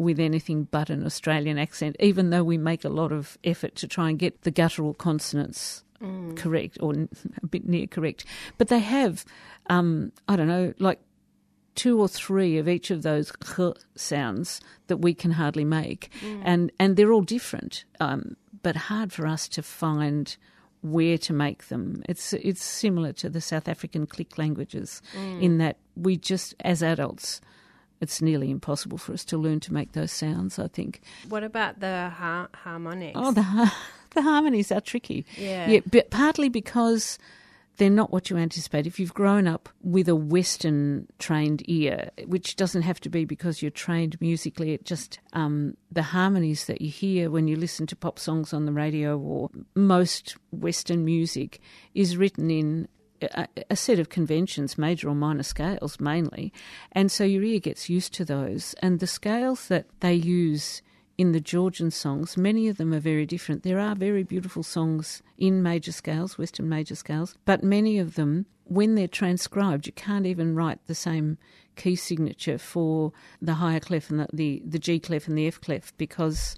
with 0.00 0.18
anything 0.18 0.64
but 0.70 0.88
an 0.88 1.04
Australian 1.04 1.58
accent, 1.58 1.94
even 2.00 2.30
though 2.30 2.42
we 2.42 2.56
make 2.56 2.84
a 2.84 2.88
lot 2.88 3.12
of 3.12 3.36
effort 3.44 3.74
to 3.76 3.86
try 3.86 4.08
and 4.08 4.18
get 4.18 4.42
the 4.42 4.50
guttural 4.50 4.94
consonants 4.94 5.84
correct 6.36 6.78
or 6.80 6.94
a 7.42 7.46
bit 7.46 7.68
near 7.68 7.86
correct. 7.86 8.24
But 8.56 8.68
they 8.68 8.78
have, 8.78 9.26
um, 9.66 10.12
I 10.26 10.36
don't 10.36 10.48
know, 10.48 10.72
like 10.78 11.00
two 11.74 12.00
or 12.00 12.08
three 12.08 12.56
of 12.56 12.66
each 12.66 12.90
of 12.90 13.02
those 13.02 13.30
sounds 13.94 14.60
that 14.86 14.96
we 14.96 15.12
can 15.12 15.32
hardly 15.32 15.64
make, 15.64 16.10
and 16.44 16.72
and 16.78 16.96
they're 16.96 17.12
all 17.12 17.20
different, 17.20 17.84
um, 18.00 18.36
but 18.62 18.76
hard 18.76 19.12
for 19.12 19.26
us 19.26 19.48
to 19.48 19.62
find 19.62 20.38
where 20.80 21.18
to 21.18 21.34
make 21.34 21.68
them. 21.68 22.02
It's 22.08 22.32
it's 22.32 22.64
similar 22.64 23.12
to 23.14 23.28
the 23.28 23.42
South 23.42 23.68
African 23.68 24.06
click 24.06 24.38
languages 24.38 25.02
in 25.42 25.58
that 25.58 25.76
we 25.94 26.16
just 26.16 26.54
as 26.60 26.82
adults. 26.82 27.42
It's 28.00 28.22
nearly 28.22 28.50
impossible 28.50 28.98
for 28.98 29.12
us 29.12 29.24
to 29.26 29.36
learn 29.38 29.60
to 29.60 29.74
make 29.74 29.92
those 29.92 30.12
sounds. 30.12 30.58
I 30.58 30.68
think. 30.68 31.00
What 31.28 31.44
about 31.44 31.80
the 31.80 32.10
har- 32.14 32.48
harmonics? 32.54 33.18
Oh, 33.20 33.32
the 33.32 33.42
har- 33.42 33.72
the 34.14 34.22
harmonies 34.22 34.72
are 34.72 34.80
tricky. 34.80 35.26
Yeah. 35.36 35.68
yeah, 35.68 35.80
but 35.90 36.10
partly 36.10 36.48
because 36.48 37.18
they're 37.80 37.88
not 37.88 38.12
what 38.12 38.28
you 38.28 38.36
anticipate. 38.36 38.86
If 38.86 39.00
you've 39.00 39.14
grown 39.14 39.46
up 39.46 39.68
with 39.82 40.06
a 40.06 40.14
Western 40.14 41.06
trained 41.18 41.62
ear, 41.68 42.10
which 42.26 42.56
doesn't 42.56 42.82
have 42.82 43.00
to 43.00 43.08
be 43.08 43.24
because 43.24 43.62
you're 43.62 43.70
trained 43.70 44.20
musically, 44.20 44.72
it 44.74 44.84
just 44.84 45.18
um, 45.32 45.76
the 45.90 46.02
harmonies 46.02 46.66
that 46.66 46.82
you 46.82 46.90
hear 46.90 47.30
when 47.30 47.48
you 47.48 47.56
listen 47.56 47.86
to 47.86 47.96
pop 47.96 48.18
songs 48.18 48.52
on 48.52 48.66
the 48.66 48.72
radio 48.72 49.18
or 49.18 49.48
most 49.74 50.36
Western 50.52 51.06
music 51.06 51.58
is 51.94 52.18
written 52.18 52.50
in 52.50 52.86
a, 53.70 53.76
set 53.76 53.98
of 53.98 54.08
conventions, 54.08 54.78
major 54.78 55.08
or 55.08 55.14
minor 55.14 55.42
scales 55.42 56.00
mainly, 56.00 56.52
and 56.92 57.10
so 57.10 57.24
your 57.24 57.42
ear 57.42 57.60
gets 57.60 57.88
used 57.88 58.14
to 58.14 58.24
those. 58.24 58.74
And 58.82 59.00
the 59.00 59.06
scales 59.06 59.68
that 59.68 59.86
they 60.00 60.14
use 60.14 60.82
in 61.18 61.32
the 61.32 61.40
Georgian 61.40 61.90
songs, 61.90 62.36
many 62.36 62.68
of 62.68 62.78
them 62.78 62.94
are 62.94 63.00
very 63.00 63.26
different. 63.26 63.62
There 63.62 63.78
are 63.78 63.94
very 63.94 64.22
beautiful 64.22 64.62
songs 64.62 65.22
in 65.36 65.62
major 65.62 65.92
scales, 65.92 66.38
Western 66.38 66.68
major 66.68 66.94
scales, 66.94 67.34
but 67.44 67.62
many 67.62 67.98
of 67.98 68.14
them, 68.14 68.46
when 68.64 68.94
they're 68.94 69.08
transcribed, 69.08 69.86
you 69.86 69.92
can't 69.92 70.26
even 70.26 70.54
write 70.54 70.78
the 70.86 70.94
same 70.94 71.36
key 71.76 71.96
signature 71.96 72.58
for 72.58 73.12
the 73.40 73.54
higher 73.54 73.80
clef 73.80 74.10
and 74.10 74.20
the, 74.20 74.28
the, 74.32 74.62
the 74.66 74.78
G 74.78 74.98
clef 74.98 75.28
and 75.28 75.36
the 75.36 75.46
F 75.46 75.60
clef 75.60 75.92
because 75.96 76.56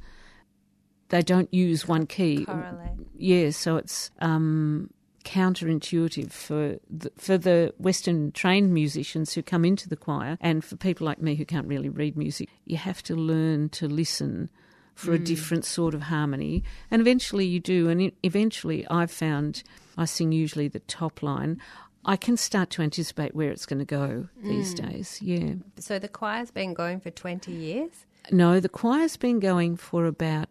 they 1.09 1.23
don't 1.23 1.53
use 1.53 1.87
one 1.87 2.07
key. 2.07 2.45
Correlate. 2.45 2.91
Yeah, 3.17 3.51
so 3.51 3.77
it's 3.77 4.11
um, 4.21 4.91
counterintuitive 5.25 6.31
for 6.33 6.79
the, 6.91 7.11
for 7.17 7.39
the 7.39 7.75
Western 7.79 8.33
trained 8.33 8.73
musicians 8.73 9.33
who 9.33 9.43
come 9.43 9.65
into 9.65 9.89
the 9.89 9.97
choir, 9.97 10.37
and 10.41 10.65
for 10.65 10.77
people 10.77 11.05
like 11.05 11.21
me 11.21 11.35
who 11.35 11.45
can't 11.45 11.67
really 11.67 11.89
read 11.89 12.17
music. 12.17 12.49
You 12.65 12.77
have 12.77 13.03
to 13.05 13.15
learn 13.15 13.69
to 13.71 13.89
listen 13.89 14.51
for 14.95 15.15
a 15.15 15.19
mm. 15.19 15.25
different 15.25 15.65
sort 15.65 15.95
of 15.95 16.03
harmony, 16.03 16.63
and 16.91 17.01
eventually 17.01 17.47
you 17.47 17.61
do. 17.61 17.89
And 17.89 18.13
eventually, 18.23 18.87
I've 18.89 19.11
found 19.11 19.63
I 19.97 20.05
sing 20.05 20.33
usually 20.33 20.69
the 20.69 20.81
top 20.81 21.23
line. 21.23 21.61
I 22.05 22.17
can 22.17 22.37
start 22.37 22.71
to 22.71 22.83
anticipate 22.83 23.35
where 23.35 23.51
it's 23.51 23.67
going 23.67 23.79
to 23.79 23.85
go 23.85 24.29
these 24.43 24.75
mm. 24.75 24.91
days. 24.91 25.21
Yeah. 25.23 25.55
So 25.79 25.99
the 25.99 26.09
choir's 26.09 26.51
been 26.51 26.75
going 26.75 27.01
for 27.01 27.11
20 27.11 27.53
years? 27.53 28.07
No, 28.31 28.61
the 28.61 28.69
choir's 28.69 29.17
been 29.17 29.39
going 29.39 29.77
for 29.77 30.07
about 30.07 30.49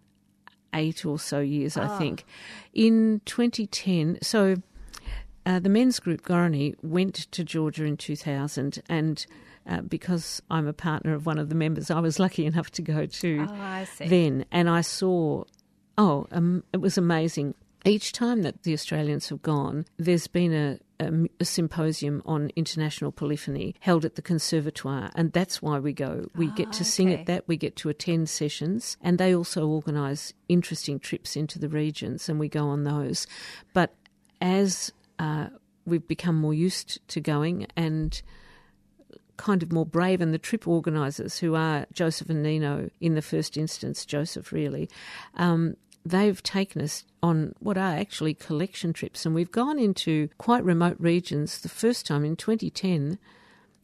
eight 0.73 1.05
or 1.05 1.19
so 1.19 1.39
years, 1.39 1.77
I 1.77 1.97
think. 1.97 2.25
In 2.73 3.21
2010, 3.25 4.19
so 4.21 4.55
uh, 5.45 5.59
the 5.59 5.69
men's 5.69 5.99
group 5.99 6.21
Gorani 6.23 6.75
went 6.81 7.15
to 7.15 7.43
Georgia 7.43 7.85
in 7.85 7.97
2000, 7.97 8.81
and 8.89 9.25
uh, 9.67 9.81
because 9.81 10.41
I'm 10.49 10.67
a 10.67 10.73
partner 10.73 11.13
of 11.13 11.25
one 11.25 11.37
of 11.37 11.49
the 11.49 11.55
members, 11.55 11.91
I 11.91 11.99
was 11.99 12.19
lucky 12.19 12.45
enough 12.45 12.71
to 12.71 12.81
go 12.81 13.05
to 13.05 13.47
Oh, 13.49 13.85
then, 14.07 14.45
and 14.51 14.69
I 14.69 14.81
saw, 14.81 15.43
oh, 15.97 16.27
um, 16.31 16.63
it 16.73 16.77
was 16.77 16.97
amazing. 16.97 17.55
Each 17.83 18.11
time 18.11 18.43
that 18.43 18.63
the 18.63 18.73
Australians 18.73 19.29
have 19.29 19.41
gone, 19.41 19.85
there's 19.97 20.27
been 20.27 20.53
a, 20.53 20.79
a, 21.01 21.11
a 21.39 21.45
symposium 21.45 22.21
on 22.25 22.51
international 22.55 23.11
polyphony 23.11 23.75
held 23.79 24.05
at 24.05 24.15
the 24.15 24.21
Conservatoire, 24.21 25.11
and 25.15 25.33
that's 25.33 25.61
why 25.61 25.79
we 25.79 25.93
go. 25.93 26.27
We 26.35 26.47
get 26.51 26.71
to 26.73 26.83
sing 26.83 27.11
at 27.11 27.25
that, 27.25 27.47
we 27.47 27.57
get 27.57 27.75
to 27.77 27.89
attend 27.89 28.29
sessions, 28.29 28.97
and 29.01 29.17
they 29.17 29.35
also 29.35 29.67
organise 29.67 30.33
interesting 30.47 30.99
trips 30.99 31.35
into 31.35 31.59
the 31.59 31.69
regions, 31.69 32.29
and 32.29 32.39
we 32.39 32.47
go 32.47 32.67
on 32.67 32.83
those. 32.83 33.27
But 33.73 33.95
as 34.39 34.91
uh, 35.19 35.47
we've 35.85 36.07
become 36.07 36.35
more 36.35 36.53
used 36.53 37.05
to 37.09 37.19
going 37.19 37.67
and 37.75 38.21
kind 39.37 39.63
of 39.63 39.71
more 39.71 39.85
brave, 39.85 40.21
and 40.21 40.33
the 40.33 40.37
trip 40.37 40.67
organisers, 40.67 41.39
who 41.39 41.55
are 41.55 41.87
Joseph 41.91 42.29
and 42.29 42.43
Nino 42.43 42.89
in 42.99 43.15
the 43.15 43.21
first 43.23 43.57
instance, 43.57 44.05
Joseph 44.05 44.51
really, 44.51 44.87
um, 45.35 45.75
they've 46.05 46.41
taken 46.43 46.81
us 46.81 47.03
on 47.21 47.53
what 47.59 47.77
are 47.77 47.95
actually 47.95 48.33
collection 48.33 48.93
trips, 48.93 49.25
and 49.25 49.35
we've 49.35 49.51
gone 49.51 49.77
into 49.79 50.29
quite 50.37 50.63
remote 50.63 50.97
regions. 50.99 51.59
The 51.61 51.69
first 51.69 52.05
time 52.05 52.23
in 52.25 52.35
2010, 52.35 53.17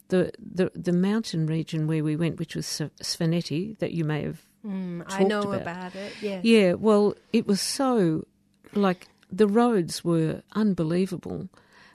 the 0.09 0.31
the, 0.39 0.71
the 0.75 0.93
mountain 0.93 1.45
region 1.47 1.87
where 1.87 2.03
we 2.03 2.15
went, 2.15 2.39
which 2.39 2.55
was 2.55 2.65
Sv- 2.65 2.91
Svaneti, 3.01 3.77
that 3.79 3.91
you 3.93 4.03
may 4.03 4.23
have 4.23 4.41
Mm, 4.65 5.03
I 5.07 5.23
know 5.23 5.41
about. 5.43 5.61
about, 5.61 5.95
it, 5.95 6.13
yes. 6.21 6.43
yeah, 6.43 6.73
well, 6.73 7.13
it 7.31 7.45
was 7.47 7.61
so 7.61 8.25
like 8.73 9.07
the 9.31 9.47
roads 9.47 10.03
were 10.03 10.41
unbelievable, 10.53 11.47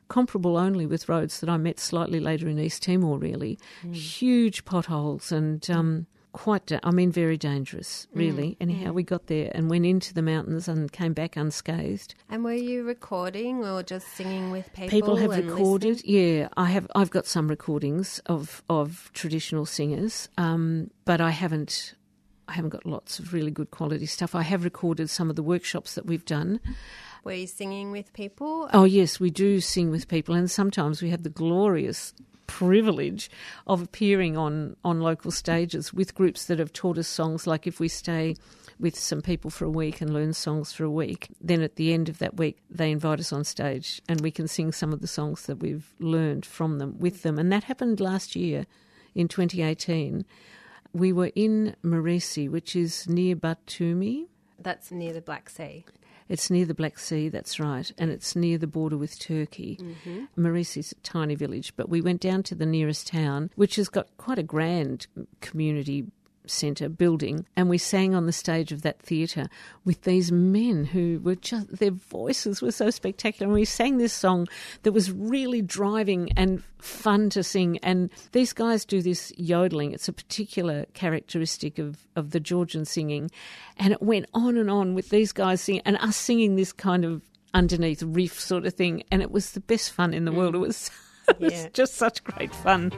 comparable 0.09 0.57
only 0.57 0.87
with 0.87 1.09
roads 1.09 1.41
that 1.41 1.51
I 1.51 1.57
met 1.59 1.79
slightly 1.81 2.21
later 2.21 2.49
in 2.49 2.59
East 2.59 2.83
Timor. 2.85 3.19
Really, 3.19 3.59
huge 3.91 4.65
potholes 4.65 5.33
and 5.33 5.69
um, 5.71 6.07
quite, 6.33 6.67
da- 6.67 6.81
I 6.83 6.91
mean, 6.91 7.13
very 7.13 7.37
dangerous. 7.37 8.07
Really. 8.13 8.57
Anyhow, 8.61 8.93
we 8.93 9.03
got 9.03 9.27
there 9.27 9.51
and 9.55 9.71
went 9.71 9.87
into 9.87 10.15
the 10.15 10.23
mountains 10.23 10.69
and 10.69 10.91
came 10.91 11.13
back 11.13 11.37
unscathed. 11.37 12.15
And 12.29 12.45
were 12.45 12.53
you 12.55 12.85
recording 12.85 13.65
or 13.65 13.83
just 13.83 14.09
singing 14.09 14.51
with 14.51 14.73
people? 14.73 14.89
People 14.91 15.17
have 15.17 15.37
recorded. 15.37 15.97
listening? 15.97 16.39
Yeah, 16.39 16.49
I 16.57 16.67
have. 16.67 16.87
I've 16.95 17.11
got 17.11 17.27
some 17.27 17.49
recordings 17.49 18.21
of 18.27 18.63
of 18.69 19.11
traditional 19.15 19.67
singers, 19.67 20.29
um, 20.39 20.91
but 21.05 21.21
I 21.21 21.31
haven't. 21.31 21.95
I 22.49 22.55
haven't 22.55 22.71
got 22.71 22.85
lots 22.85 23.19
of 23.19 23.33
really 23.33 23.51
good 23.53 23.71
quality 23.71 24.05
stuff. 24.07 24.35
I 24.35 24.43
have 24.43 24.65
recorded 24.65 25.09
some 25.09 25.31
of 25.31 25.37
the 25.37 25.43
workshops 25.43 25.95
that 25.95 26.07
we've 26.07 26.25
done. 26.25 26.61
Were 27.25 27.33
you 27.33 27.47
singing 27.47 27.93
with 27.93 28.13
people? 28.13 28.69
Oh 28.73 28.85
yes, 28.85 29.21
we 29.21 29.31
do 29.31 29.61
sing 29.61 29.91
with 29.91 30.09
people, 30.09 30.35
and 30.35 30.51
sometimes 30.51 31.01
we 31.01 31.11
have 31.11 31.23
the 31.23 31.31
glorious 31.31 32.13
privilege 32.53 33.31
of 33.67 33.81
appearing 33.81 34.37
on 34.37 34.77
on 34.85 35.01
local 35.01 35.31
stages 35.31 35.91
with 35.93 36.15
groups 36.15 36.45
that 36.45 36.59
have 36.59 36.73
taught 36.73 36.99
us 36.99 37.09
songs. 37.09 37.47
Like 37.47 37.67
if 37.67 37.81
we 37.81 37.89
stay 37.89 38.37
with 38.79 38.99
some 38.99 39.23
people 39.23 39.51
for 39.51 39.65
a 39.65 39.71
week 39.71 40.03
and 40.03 40.13
learn 40.13 40.35
songs 40.35 40.71
for 40.71 40.85
a 40.85 40.91
week, 40.91 41.29
then 41.41 41.63
at 41.63 41.77
the 41.77 41.95
end 41.95 42.11
of 42.11 42.19
that 42.19 42.37
week 42.37 42.59
they 42.69 42.91
invite 42.91 43.21
us 43.21 43.33
on 43.33 43.43
stage 43.45 44.03
and 44.07 44.21
we 44.21 44.31
can 44.31 44.47
sing 44.47 44.71
some 44.71 44.93
of 44.93 45.01
the 45.01 45.07
songs 45.07 45.47
that 45.47 45.61
we've 45.61 45.95
learned 45.99 46.45
from 46.45 46.79
them 46.79 46.99
with 46.99 47.23
them. 47.23 47.39
And 47.39 47.51
that 47.51 47.65
happened 47.65 48.01
last 48.01 48.37
year 48.37 48.67
in 49.15 49.29
2018. 49.29 50.27
We 50.93 51.11
were 51.11 51.33
in 51.35 51.75
Maresi, 51.83 52.51
which 52.51 52.77
is 52.77 53.09
near 53.09 53.35
Batumi. 53.35 54.27
That's 54.59 54.91
near 54.91 55.15
the 55.15 55.23
Black 55.23 55.49
Sea. 55.49 55.87
It's 56.29 56.51
near 56.51 56.65
the 56.65 56.75
Black 56.75 56.99
Sea, 56.99 57.29
that's 57.29 57.61
right, 57.61 57.91
and 57.99 58.11
it's 58.11 58.35
near 58.37 58.59
the 58.59 58.67
border 58.67 58.97
with 58.97 59.19
Turkey. 59.19 59.79
Mm-hmm. 59.81 60.25
Marisi's 60.37 60.93
a 60.93 60.97
tiny 60.97 61.35
village, 61.35 61.75
but 61.77 61.89
we 61.89 62.01
went 62.01 62.21
down 62.21 62.43
to 62.45 62.55
the 62.55 62.67
nearest 62.67 63.07
town, 63.07 63.51
which 63.55 63.77
has 63.77 63.89
got 63.89 64.09
quite 64.17 64.39
a 64.39 64.43
grand 64.43 65.07
community 65.41 66.07
centre 66.47 66.89
building, 66.89 67.47
and 67.57 67.69
we 67.69 67.79
sang 67.79 68.15
on 68.15 68.27
the 68.27 68.33
stage 68.33 68.73
of 68.73 68.83
that 68.83 69.01
theatre 69.01 69.49
with 69.85 70.03
these 70.03 70.31
men 70.33 70.85
who 70.85 71.21
were 71.23 71.35
just, 71.35 71.79
their 71.79 71.91
voices 71.91 72.61
were 72.61 72.73
so 72.73 72.91
spectacular. 72.91 73.47
And 73.47 73.55
we 73.55 73.65
sang 73.65 73.99
this 73.99 74.13
song 74.13 74.49
that 74.83 74.93
was 74.93 75.11
really 75.13 75.63
driving 75.63 76.31
and 76.37 76.63
fun 76.79 77.31
to 77.31 77.43
sing. 77.43 77.79
And 77.83 78.11
these 78.33 78.53
guys 78.53 78.85
do 78.85 79.03
this 79.03 79.33
yodeling, 79.37 79.93
it's 79.93 80.09
a 80.09 80.13
particular 80.13 80.87
characteristic 80.95 81.79
of, 81.79 81.99
of 82.17 82.31
the 82.31 82.41
Georgian 82.41 82.85
singing. 82.85 83.31
And 83.77 83.93
it 83.93 84.03
went 84.03 84.27
on 84.35 84.57
and 84.57 84.71
on 84.71 84.95
with 84.95 85.11
these 85.11 85.33
guys 85.33 85.61
singing, 85.61 85.83
and 85.85 85.97
us 85.99 86.17
singing 86.17 86.57
this 86.57 86.73
kind 86.73 87.05
of 87.05 87.23
underneath 87.55 88.03
riff 88.03 88.41
sort 88.41 88.65
of 88.67 88.75
thing. 88.75 89.03
And 89.11 89.23
it 89.23 89.31
was 89.31 89.53
the 89.53 89.61
best 89.61 89.93
fun 89.93 90.13
in 90.15 90.25
the 90.25 90.33
world. 90.33 90.55
It 90.55 90.59
was. 90.59 90.91
It 91.29 91.39
was 91.39 91.53
Yeah. 91.53 91.69
just 91.73 91.95
such 91.95 92.25
great 92.25 92.53
fun. 92.53 92.91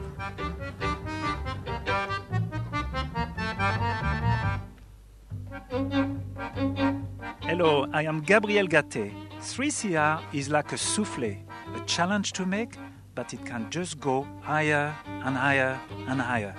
Hello, 7.41 7.85
I 7.91 8.03
am 8.03 8.21
Gabriel 8.21 8.65
Gaté. 8.65 9.11
3CR 9.41 10.21
is 10.31 10.49
like 10.49 10.71
a 10.71 10.77
souffle, 10.77 11.37
a 11.75 11.79
challenge 11.85 12.31
to 12.33 12.45
make, 12.45 12.77
but 13.13 13.33
it 13.33 13.45
can 13.45 13.69
just 13.69 13.99
go 13.99 14.25
higher 14.41 14.95
and 15.05 15.35
higher 15.35 15.77
and 16.07 16.21
higher. 16.21 16.55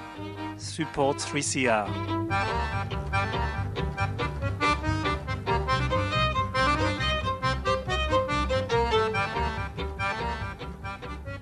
Support 0.58 1.16
3CR. 1.16 1.88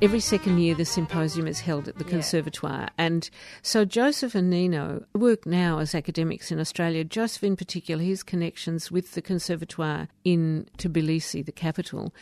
Every 0.05 0.21
second 0.21 0.59
year, 0.59 0.75
the 0.75 0.85
symposium 0.85 1.47
is 1.47 1.61
held 1.61 1.89
at 1.89 1.97
the 1.97 2.05
Yeah. 2.05 2.11
Conservatoire. 2.11 2.91
And 2.99 3.31
so 3.63 3.87
Joseph 3.87 4.35
and 4.35 4.51
Nino 4.51 5.07
work 5.15 5.47
now 5.47 5.79
as 5.79 5.95
academics 5.95 6.53
in 6.53 6.61
Australia. 6.61 7.05
Joseph, 7.05 7.43
in 7.43 7.57
particular, 7.57 8.05
his 8.05 8.23
connections 8.23 8.93
with 8.93 9.13
the 9.13 9.23
Conservatoire 9.23 10.09
in 10.23 10.69
Tbilisi, 10.77 11.43
the 11.43 11.53
capital, 11.53 12.15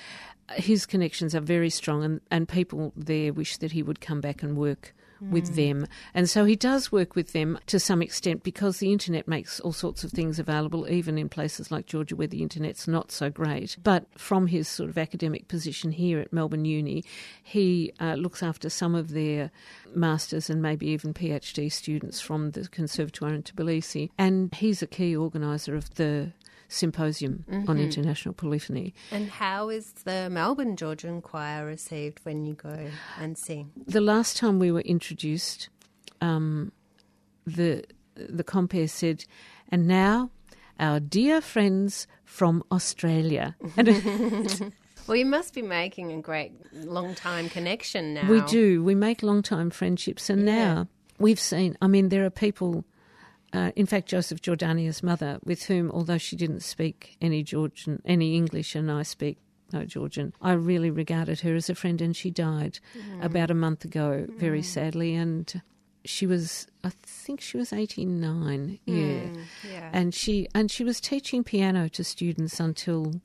his 0.54 0.86
connections 0.86 1.34
are 1.34 1.40
very 1.40 1.70
strong, 1.70 2.04
and, 2.04 2.20
and 2.30 2.48
people 2.48 2.92
there 2.94 3.32
wish 3.32 3.56
that 3.56 3.72
he 3.72 3.82
would 3.82 4.00
come 4.00 4.20
back 4.20 4.44
and 4.44 4.56
work 4.56 4.94
with 5.30 5.54
them. 5.54 5.86
And 6.14 6.28
so 6.28 6.44
he 6.44 6.56
does 6.56 6.90
work 6.90 7.14
with 7.14 7.32
them 7.32 7.58
to 7.66 7.78
some 7.78 8.02
extent 8.02 8.42
because 8.42 8.78
the 8.78 8.92
internet 8.92 9.28
makes 9.28 9.60
all 9.60 9.72
sorts 9.72 10.04
of 10.04 10.10
things 10.10 10.38
available, 10.38 10.88
even 10.88 11.18
in 11.18 11.28
places 11.28 11.70
like 11.70 11.86
Georgia 11.86 12.16
where 12.16 12.26
the 12.26 12.42
internet's 12.42 12.88
not 12.88 13.10
so 13.12 13.30
great. 13.30 13.76
But 13.82 14.06
from 14.16 14.46
his 14.48 14.68
sort 14.68 14.90
of 14.90 14.98
academic 14.98 15.48
position 15.48 15.92
here 15.92 16.18
at 16.18 16.32
Melbourne 16.32 16.64
Uni, 16.64 17.04
he 17.42 17.92
uh, 18.00 18.14
looks 18.14 18.42
after 18.42 18.68
some 18.68 18.94
of 18.94 19.10
their 19.10 19.50
masters 19.94 20.50
and 20.50 20.62
maybe 20.62 20.88
even 20.88 21.14
PhD 21.14 21.70
students 21.70 22.20
from 22.20 22.52
the 22.52 22.68
Conservatoire 22.68 23.34
in 23.34 23.42
Tbilisi. 23.42 24.10
And 24.18 24.54
he's 24.54 24.82
a 24.82 24.86
key 24.86 25.16
organiser 25.16 25.74
of 25.74 25.94
the 25.94 26.32
symposium 26.72 27.44
on 27.68 27.78
international 27.78 28.34
polyphony. 28.34 28.94
And 29.10 29.28
how 29.28 29.68
is 29.68 29.92
the 30.04 30.28
Melbourne 30.30 30.76
Georgian 30.76 31.20
Choir 31.22 31.66
received 31.66 32.20
when 32.24 32.44
you 32.46 32.54
go 32.54 32.88
and 33.20 33.36
sing? 33.38 33.70
the 33.86 34.00
last 34.00 34.36
time 34.36 34.58
we 34.58 34.70
were 34.72 34.80
introduced, 34.80 35.68
um, 36.20 36.72
the 37.46 37.84
the 38.14 38.44
compere 38.44 38.88
said, 38.88 39.24
"And 39.70 39.86
now, 39.86 40.30
our 40.78 41.00
dear 41.00 41.40
friends 41.40 42.06
from 42.24 42.62
Australia." 42.70 43.56
Well, 45.08 45.16
you 45.16 45.26
must 45.26 45.52
be 45.52 45.62
making 45.62 46.12
a 46.12 46.20
great 46.20 46.52
long 46.72 47.16
time 47.16 47.48
connection 47.48 48.14
now. 48.14 48.28
we 48.30 48.40
do. 48.42 48.84
We 48.84 48.94
make 48.94 49.24
long 49.24 49.42
time 49.42 49.70
friendships, 49.70 50.30
and 50.30 50.46
Yeah. 50.46 50.54
now 50.74 50.88
we've 51.18 51.40
seen. 51.40 51.76
I 51.82 51.88
mean, 51.88 52.08
there 52.08 52.24
are 52.24 52.30
people. 52.30 52.84
Uh, 53.52 53.70
in 53.76 53.86
fact, 53.86 54.08
Joseph 54.08 54.40
Jordania's 54.40 55.02
mother, 55.02 55.38
with 55.44 55.64
whom, 55.64 55.90
although 55.90 56.18
she 56.18 56.36
didn't 56.36 56.60
speak 56.60 57.16
any 57.20 57.42
Georgian, 57.42 58.00
any 58.04 58.34
English, 58.34 58.74
and 58.74 58.90
I 58.90 59.02
speak 59.02 59.38
no 59.72 59.84
Georgian, 59.84 60.32
I 60.40 60.52
really 60.52 60.90
regarded 60.90 61.40
her 61.40 61.54
as 61.54 61.68
a 61.68 61.74
friend, 61.74 62.00
and 62.00 62.16
she 62.16 62.30
died 62.30 62.78
mm-hmm. 62.96 63.22
about 63.22 63.50
a 63.50 63.54
month 63.54 63.84
ago, 63.84 64.26
very 64.38 64.60
mm-hmm. 64.60 64.66
sadly, 64.66 65.14
and 65.14 65.60
she 66.04 66.26
was, 66.26 66.66
I 66.82 66.92
think, 67.02 67.40
she 67.40 67.58
was 67.58 67.72
eighty 67.72 68.06
nine, 68.06 68.78
mm, 68.86 69.34
yeah, 69.34 69.70
Yeah. 69.70 69.90
and 69.92 70.14
she 70.14 70.48
and 70.54 70.70
she 70.70 70.84
was 70.84 71.00
teaching 71.00 71.44
piano 71.44 71.88
to 71.90 72.02
students 72.04 72.58
until 72.58 73.20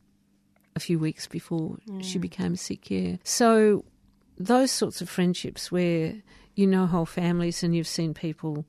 a 0.75 0.79
few 0.79 0.99
weeks 0.99 1.25
before 1.25 1.77
she 2.01 2.19
mm. 2.19 2.21
became 2.21 2.55
sick. 2.55 2.91
Yeah, 2.91 3.15
so 3.23 3.85
those 4.37 4.71
sorts 4.71 5.01
of 5.01 5.09
friendships 5.09 5.71
where 5.71 6.15
you 6.55 6.67
know 6.67 6.85
whole 6.85 7.05
families 7.05 7.63
and 7.63 7.75
you've 7.75 7.87
seen 7.87 8.13
people 8.13 8.65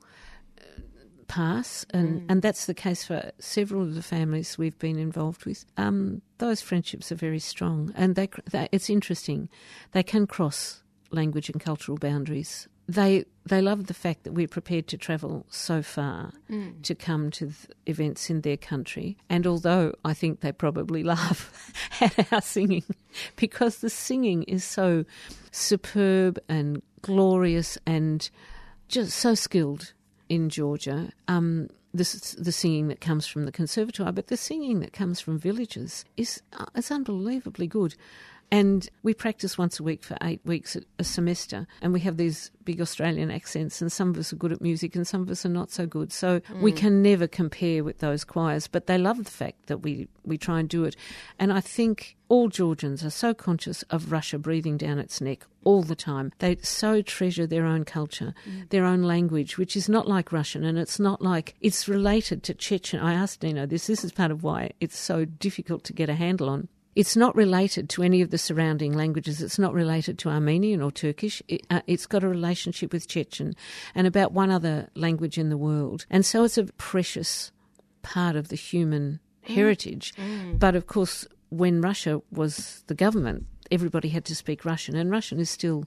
pass, 1.29 1.85
and, 1.91 2.25
and 2.29 2.41
that's 2.41 2.65
the 2.65 2.73
case 2.73 3.05
for 3.05 3.31
several 3.39 3.83
of 3.83 3.95
the 3.95 4.01
families 4.01 4.57
we've 4.57 4.77
been 4.79 4.99
involved 4.99 5.45
with. 5.45 5.63
Um, 5.77 6.21
those 6.39 6.61
friendships 6.61 7.11
are 7.11 7.15
very 7.15 7.39
strong, 7.39 7.93
and 7.95 8.15
they, 8.15 8.27
they 8.51 8.67
it's 8.73 8.89
interesting. 8.89 9.47
They 9.93 10.03
can 10.03 10.27
cross 10.27 10.83
language 11.11 11.49
and 11.49 11.61
cultural 11.61 11.97
boundaries. 11.97 12.67
They 12.87 13.25
they 13.45 13.61
love 13.61 13.85
the 13.85 13.93
fact 13.93 14.23
that 14.23 14.33
we're 14.33 14.47
prepared 14.47 14.87
to 14.87 14.97
travel 14.97 15.45
so 15.49 15.81
far 15.81 16.33
to 16.83 16.95
come 16.95 17.29
to 17.31 17.51
events 17.85 18.29
in 18.29 18.41
their 18.41 18.57
country. 18.57 19.17
And 19.29 19.45
although 19.45 19.93
I 20.03 20.13
think 20.13 20.41
they 20.41 20.51
probably 20.51 21.03
laugh 21.15 21.71
at 22.01 22.33
our 22.33 22.41
singing, 22.41 22.83
because 23.35 23.77
the 23.77 23.89
singing 23.89 24.43
is 24.43 24.63
so 24.63 25.05
superb 25.51 26.39
and 26.49 26.81
glorious 27.01 27.77
and 27.85 28.27
just 28.87 29.17
so 29.17 29.35
skilled 29.35 29.93
in 30.29 30.49
Georgia. 30.49 31.11
Um, 31.27 31.69
this, 31.93 32.35
the 32.35 32.51
singing 32.51 32.87
that 32.87 33.01
comes 33.01 33.25
from 33.25 33.45
the 33.45 33.51
conservatoire, 33.51 34.11
but 34.11 34.27
the 34.27 34.37
singing 34.37 34.79
that 34.79 34.93
comes 34.93 35.19
from 35.19 35.39
villages 35.39 36.05
is 36.15 36.41
uh, 36.53 36.67
is 36.75 36.91
unbelievably 36.91 37.67
good. 37.67 37.95
And 38.51 38.89
we 39.03 39.13
practice 39.13 39.57
once 39.59 39.79
a 39.79 39.83
week 39.83 40.03
for 40.03 40.17
eight 40.23 40.41
weeks 40.43 40.75
a- 40.97 41.03
semester, 41.03 41.67
and 41.81 41.93
we 41.93 41.99
have 41.99 42.17
these 42.17 42.49
big 42.65 42.81
Australian 42.81 43.29
accents, 43.29 43.81
and 43.81 43.91
some 43.91 44.09
of 44.09 44.17
us 44.17 44.33
are 44.33 44.37
good 44.37 44.51
at 44.51 44.61
music, 44.61 44.95
and 44.95 45.07
some 45.07 45.21
of 45.21 45.29
us 45.29 45.45
are 45.45 45.49
not 45.49 45.69
so 45.69 45.85
good. 45.85 46.11
So 46.11 46.39
mm. 46.39 46.61
we 46.61 46.71
can 46.71 47.03
never 47.03 47.27
compare 47.27 47.83
with 47.83 47.99
those 47.99 48.23
choirs, 48.23 48.67
but 48.67 48.87
they 48.87 48.97
love 48.97 49.23
the 49.23 49.29
fact 49.29 49.67
that 49.67 49.79
we, 49.79 50.07
we 50.25 50.37
try 50.37 50.59
and 50.59 50.67
do 50.67 50.83
it. 50.83 50.95
And 51.37 51.53
I 51.53 51.61
think 51.61 52.17
all 52.27 52.47
Georgians 52.47 53.03
are 53.03 53.11
so 53.11 53.35
conscious 53.35 53.83
of 53.83 54.11
Russia 54.11 54.39
breathing 54.39 54.77
down 54.77 54.97
its 54.97 55.21
neck 55.21 55.45
all 55.63 55.83
the 55.83 55.95
time. 55.95 56.31
They 56.39 56.57
so 56.57 57.03
treasure 57.03 57.45
their 57.45 57.65
own 57.65 57.85
culture, 57.85 58.33
mm. 58.47 58.67
their 58.69 58.85
own 58.85 59.03
language, 59.03 59.59
which 59.59 59.75
is 59.75 59.87
not 59.87 60.07
like 60.07 60.31
Russian, 60.31 60.63
and 60.63 60.79
it's 60.79 60.99
not 60.99 61.21
like 61.21 61.55
it's 61.61 61.87
related 61.87 62.41
to 62.43 62.55
Chechen. 62.55 62.99
I 62.99 63.13
asked 63.13 63.43
Nino 63.43 63.67
this. 63.67 63.85
This 63.85 64.03
is 64.03 64.11
part 64.11 64.31
of 64.31 64.41
why 64.41 64.71
it's 64.79 64.97
so 64.97 65.25
difficult 65.25 65.83
to 65.83 65.93
get 65.93 66.09
a 66.09 66.15
handle 66.15 66.49
on. 66.49 66.67
It's 66.99 67.15
not 67.15 67.33
related 67.33 67.87
to 67.91 68.03
any 68.03 68.21
of 68.21 68.29
the 68.29 68.37
surrounding 68.37 68.91
languages. 68.91 69.41
It's 69.41 69.57
not 69.57 69.73
related 69.73 70.19
to 70.19 70.29
Armenian 70.29 70.81
or 70.81 70.91
Turkish. 70.91 71.41
It, 71.47 71.65
uh, 71.69 71.79
it's 71.87 72.05
got 72.05 72.25
a 72.25 72.27
relationship 72.27 72.91
with 72.91 73.07
Chechen 73.07 73.55
and 73.95 74.05
about 74.05 74.33
one 74.33 74.51
other 74.51 74.89
language 74.95 75.37
in 75.37 75.47
the 75.47 75.55
world. 75.55 76.05
And 76.09 76.25
so 76.25 76.43
it's 76.43 76.57
a 76.57 76.65
precious 76.65 77.53
part 78.01 78.35
of 78.35 78.49
the 78.49 78.57
human 78.57 79.21
mm. 79.47 79.55
heritage. 79.55 80.13
Mm. 80.15 80.59
But 80.59 80.75
of 80.75 80.87
course, 80.87 81.25
when 81.47 81.79
Russia 81.79 82.21
was 82.33 82.83
the 82.87 82.95
government, 82.95 83.45
everybody 83.71 84.09
had 84.09 84.25
to 84.25 84.35
speak 84.35 84.65
Russian, 84.65 84.97
and 84.97 85.09
Russian 85.09 85.39
is 85.39 85.49
still 85.49 85.85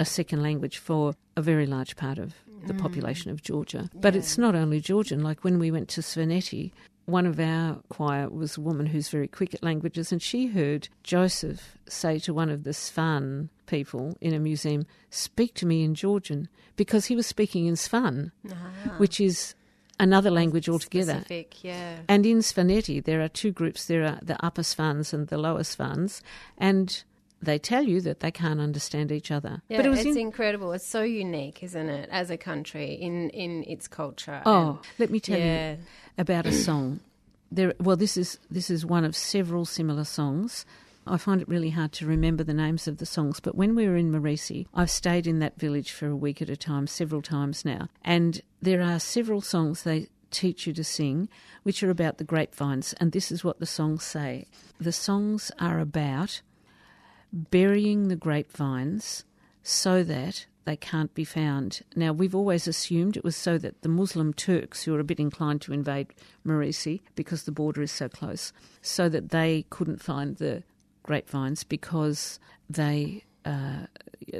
a 0.00 0.04
second 0.04 0.42
language 0.42 0.78
for 0.78 1.14
a 1.36 1.42
very 1.42 1.66
large 1.66 1.94
part 1.94 2.18
of 2.18 2.34
the 2.66 2.74
mm. 2.74 2.80
population 2.80 3.30
of 3.30 3.40
Georgia. 3.40 3.88
But 3.94 4.16
it's 4.16 4.36
not 4.36 4.56
only 4.56 4.80
Georgian. 4.80 5.22
Like 5.22 5.44
when 5.44 5.60
we 5.60 5.70
went 5.70 5.88
to 5.90 6.00
Svaneti, 6.00 6.72
one 7.10 7.26
of 7.26 7.38
our 7.40 7.80
choir 7.88 8.28
was 8.28 8.56
a 8.56 8.60
woman 8.60 8.86
who's 8.86 9.08
very 9.08 9.28
quick 9.28 9.54
at 9.54 9.62
languages, 9.62 10.12
and 10.12 10.22
she 10.22 10.48
heard 10.48 10.88
Joseph 11.02 11.78
say 11.88 12.18
to 12.20 12.34
one 12.34 12.50
of 12.50 12.64
the 12.64 12.72
Svan 12.72 13.50
people 13.66 14.16
in 14.20 14.34
a 14.34 14.38
museum, 14.38 14.86
Speak 15.10 15.54
to 15.54 15.66
me 15.66 15.82
in 15.82 15.94
Georgian, 15.94 16.48
because 16.76 17.06
he 17.06 17.16
was 17.16 17.26
speaking 17.26 17.66
in 17.66 17.76
Svan, 17.76 18.32
ah. 18.50 18.54
which 18.98 19.20
is 19.20 19.54
another 19.98 20.30
language 20.30 20.68
altogether. 20.68 21.20
Specific, 21.20 21.62
yeah. 21.62 21.98
And 22.08 22.26
in 22.26 22.38
Svaneti, 22.38 23.04
there 23.04 23.20
are 23.22 23.28
two 23.28 23.52
groups. 23.52 23.86
There 23.86 24.04
are 24.04 24.18
the 24.22 24.42
upper 24.44 24.62
Svans 24.62 25.12
and 25.12 25.28
the 25.28 25.38
lower 25.38 25.62
Svans, 25.62 26.22
and 26.58 27.04
they 27.42 27.58
tell 27.58 27.82
you 27.82 28.00
that 28.02 28.20
they 28.20 28.30
can't 28.30 28.60
understand 28.60 29.10
each 29.10 29.30
other. 29.30 29.62
Yeah, 29.68 29.78
but 29.78 29.86
it 29.86 29.88
was 29.88 30.00
it's 30.00 30.08
in, 30.10 30.18
incredible. 30.18 30.72
It's 30.72 30.86
so 30.86 31.02
unique, 31.02 31.62
isn't 31.62 31.88
it, 31.88 32.08
as 32.10 32.30
a 32.30 32.36
country 32.36 32.92
in 32.92 33.30
in 33.30 33.64
its 33.64 33.88
culture? 33.88 34.42
oh, 34.44 34.80
let 34.98 35.10
me 35.10 35.20
tell 35.20 35.38
yeah. 35.38 35.72
you 35.72 35.78
about 36.18 36.46
a 36.46 36.52
song. 36.52 37.00
There, 37.52 37.74
well, 37.80 37.96
this 37.96 38.16
is 38.16 38.38
this 38.50 38.70
is 38.70 38.86
one 38.86 39.04
of 39.04 39.16
several 39.16 39.64
similar 39.64 40.04
songs. 40.04 40.64
I 41.06 41.16
find 41.16 41.40
it 41.40 41.48
really 41.48 41.70
hard 41.70 41.92
to 41.92 42.06
remember 42.06 42.44
the 42.44 42.54
names 42.54 42.86
of 42.86 42.98
the 42.98 43.06
songs, 43.06 43.40
but 43.40 43.54
when 43.54 43.74
we 43.74 43.88
were 43.88 43.96
in 43.96 44.12
Marisi, 44.12 44.66
I've 44.74 44.90
stayed 44.90 45.26
in 45.26 45.38
that 45.38 45.58
village 45.58 45.90
for 45.90 46.06
a 46.06 46.14
week 46.14 46.42
at 46.42 46.50
a 46.50 46.56
time, 46.56 46.86
several 46.86 47.22
times 47.22 47.64
now, 47.64 47.88
and 48.04 48.42
there 48.60 48.82
are 48.82 49.00
several 49.00 49.40
songs 49.40 49.82
they 49.82 50.08
teach 50.30 50.66
you 50.66 50.72
to 50.74 50.84
sing, 50.84 51.28
which 51.62 51.82
are 51.82 51.90
about 51.90 52.18
the 52.18 52.24
grapevines, 52.24 52.92
and 53.00 53.12
this 53.12 53.32
is 53.32 53.42
what 53.42 53.58
the 53.58 53.66
songs 53.66 54.04
say. 54.04 54.46
The 54.78 54.92
songs 54.92 55.50
are 55.58 55.80
about 55.80 56.42
burying 57.32 58.08
the 58.08 58.16
grapevines 58.16 59.24
so 59.62 60.02
that 60.02 60.46
they 60.64 60.76
can't 60.76 61.14
be 61.14 61.24
found. 61.24 61.80
Now, 61.96 62.12
we've 62.12 62.34
always 62.34 62.66
assumed 62.68 63.16
it 63.16 63.24
was 63.24 63.36
so 63.36 63.58
that 63.58 63.82
the 63.82 63.88
Muslim 63.88 64.32
Turks, 64.32 64.84
who 64.84 64.94
are 64.94 65.00
a 65.00 65.04
bit 65.04 65.20
inclined 65.20 65.62
to 65.62 65.72
invade 65.72 66.08
Marisi 66.46 67.00
because 67.14 67.44
the 67.44 67.52
border 67.52 67.82
is 67.82 67.90
so 67.90 68.08
close, 68.08 68.52
so 68.82 69.08
that 69.08 69.30
they 69.30 69.64
couldn't 69.70 70.02
find 70.02 70.36
the 70.36 70.62
grapevines 71.02 71.64
because 71.64 72.38
they 72.68 73.24
uh, 73.44 73.86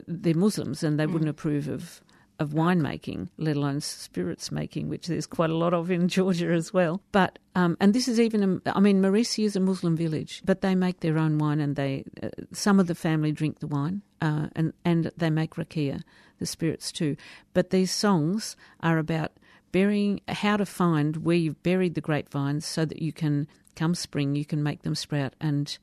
they're 0.06 0.34
Muslims 0.34 0.82
and 0.82 1.00
they 1.00 1.06
wouldn't 1.06 1.30
approve 1.30 1.68
of 1.68 2.00
of 2.40 2.50
winemaking, 2.50 3.28
let 3.36 3.56
alone 3.56 3.80
spirits 3.82 4.50
making, 4.50 4.88
which 4.88 5.06
there's 5.06 5.26
quite 5.26 5.50
a 5.50 5.56
lot 5.56 5.74
of 5.74 5.90
in 5.90 6.08
Georgia 6.16 6.48
as 6.48 6.72
well. 6.72 7.02
But 7.12 7.38
um, 7.54 7.76
and 7.80 7.94
this 7.94 8.08
is 8.08 8.18
even, 8.18 8.62
a, 8.64 8.76
I 8.76 8.80
mean, 8.80 9.00
Marisi 9.00 9.44
is 9.44 9.54
a 9.54 9.60
Muslim 9.60 9.96
village, 9.96 10.42
but 10.44 10.62
they 10.62 10.74
make 10.74 11.00
their 11.00 11.18
own 11.18 11.38
wine, 11.38 11.60
and 11.60 11.76
they 11.76 12.04
uh, 12.22 12.30
some 12.52 12.80
of 12.80 12.86
the 12.86 12.94
family 12.94 13.30
drink 13.30 13.60
the 13.60 13.66
wine, 13.66 14.02
uh, 14.20 14.48
and 14.56 14.72
and 14.84 15.12
they 15.16 15.30
make 15.30 15.54
rakia, 15.54 16.02
the 16.38 16.46
spirits 16.46 16.90
too. 16.90 17.16
But 17.52 17.70
these 17.70 17.92
songs 17.92 18.56
are 18.80 18.98
about 18.98 19.32
burying, 19.70 20.20
how 20.26 20.56
to 20.56 20.66
find 20.66 21.18
where 21.18 21.36
you've 21.36 21.62
buried 21.62 21.94
the 21.94 22.00
grapevines, 22.00 22.64
so 22.64 22.84
that 22.86 23.02
you 23.02 23.12
can 23.12 23.46
come 23.76 23.94
spring, 23.94 24.34
you 24.34 24.44
can 24.44 24.62
make 24.62 24.82
them 24.82 24.94
sprout 24.94 25.34
and 25.40 25.78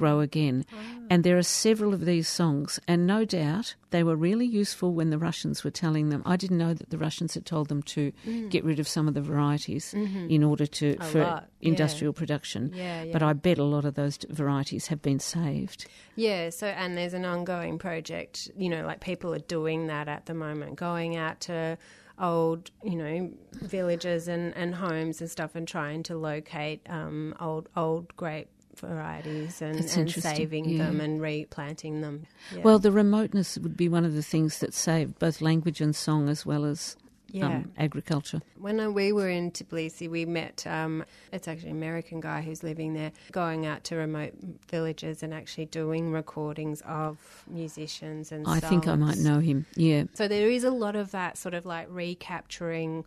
grow 0.00 0.20
again. 0.20 0.64
Ah. 0.72 0.76
And 1.10 1.24
there 1.24 1.36
are 1.36 1.42
several 1.42 1.92
of 1.92 2.06
these 2.06 2.26
songs, 2.26 2.80
and 2.88 3.06
no 3.06 3.26
doubt 3.26 3.74
they 3.90 4.02
were 4.02 4.16
really 4.16 4.46
useful 4.46 4.94
when 4.94 5.10
the 5.10 5.18
Russians 5.18 5.62
were 5.62 5.70
telling 5.70 6.08
them. 6.08 6.22
I 6.24 6.36
didn't 6.36 6.56
know 6.56 6.72
that 6.72 6.88
the 6.88 6.96
Russians 6.96 7.34
had 7.34 7.44
told 7.44 7.68
them 7.68 7.82
to 7.94 8.12
mm. 8.26 8.48
get 8.48 8.64
rid 8.64 8.80
of 8.80 8.88
some 8.88 9.08
of 9.08 9.14
the 9.14 9.20
varieties 9.20 9.92
mm-hmm. 9.94 10.30
in 10.30 10.42
order 10.42 10.66
to 10.66 10.96
A 11.00 11.04
for 11.04 11.22
lot, 11.22 11.48
yeah. 11.60 11.68
industrial 11.68 12.14
production. 12.14 12.72
Yeah, 12.74 13.02
yeah. 13.02 13.12
But 13.12 13.22
I 13.22 13.34
bet 13.34 13.58
a 13.58 13.64
lot 13.64 13.84
of 13.84 13.94
those 13.94 14.18
varieties 14.30 14.86
have 14.86 15.02
been 15.02 15.20
saved. 15.20 15.86
Yeah, 16.16 16.48
so 16.48 16.66
and 16.68 16.96
there's 16.96 17.14
an 17.14 17.26
ongoing 17.26 17.76
project, 17.78 18.50
you 18.56 18.70
know, 18.70 18.86
like 18.86 19.00
people 19.00 19.34
are 19.34 19.44
doing 19.58 19.88
that 19.88 20.08
at 20.08 20.24
the 20.24 20.34
moment, 20.34 20.76
going 20.76 21.16
out 21.16 21.40
to 21.40 21.76
old, 22.20 22.70
you 22.82 22.96
know, 22.96 23.30
villages 23.52 24.28
and, 24.28 24.56
and 24.56 24.74
homes 24.74 25.20
and 25.20 25.30
stuff 25.30 25.54
and 25.54 25.66
trying 25.66 26.02
to 26.04 26.16
locate 26.16 26.80
um, 26.88 27.34
old 27.40 27.68
old 27.76 28.14
grape 28.16 28.48
varieties 28.80 29.62
and, 29.62 29.78
and 29.78 30.10
saving 30.10 30.68
yeah. 30.68 30.84
them 30.84 31.00
and 31.00 31.20
replanting 31.20 32.00
them. 32.00 32.26
Yeah. 32.54 32.62
Well, 32.62 32.78
the 32.78 32.92
remoteness 32.92 33.56
would 33.58 33.76
be 33.76 33.88
one 33.88 34.04
of 34.04 34.14
the 34.14 34.22
things 34.22 34.58
that 34.58 34.74
saved 34.74 35.18
both 35.18 35.40
language 35.40 35.80
and 35.80 35.94
song 35.94 36.28
as 36.28 36.44
well 36.44 36.64
as 36.64 36.96
Yeah. 37.32 37.46
um, 37.46 37.72
agriculture. 37.78 38.40
When 38.58 38.80
uh, 38.80 38.90
we 38.90 39.12
were 39.12 39.28
in 39.28 39.52
Tbilisi, 39.52 40.10
we 40.10 40.24
met, 40.24 40.66
um, 40.66 41.04
it's 41.32 41.46
actually 41.46 41.70
an 41.70 41.76
American 41.76 42.20
guy 42.20 42.40
who's 42.42 42.64
living 42.64 42.94
there, 42.94 43.12
going 43.30 43.66
out 43.66 43.84
to 43.84 43.96
remote 43.96 44.34
villages 44.68 45.22
and 45.22 45.32
actually 45.32 45.66
doing 45.66 46.10
recordings 46.10 46.82
of 46.82 47.44
musicians 47.46 48.32
and 48.32 48.46
I 48.48 48.58
think 48.58 48.88
I 48.88 48.96
might 48.96 49.18
know 49.18 49.38
him. 49.38 49.66
Yeah. 49.76 50.04
So 50.14 50.26
there 50.26 50.48
is 50.48 50.64
a 50.64 50.72
lot 50.72 50.96
of 50.96 51.12
that 51.12 51.38
sort 51.38 51.54
of 51.54 51.64
like 51.64 51.86
recapturing 51.88 53.04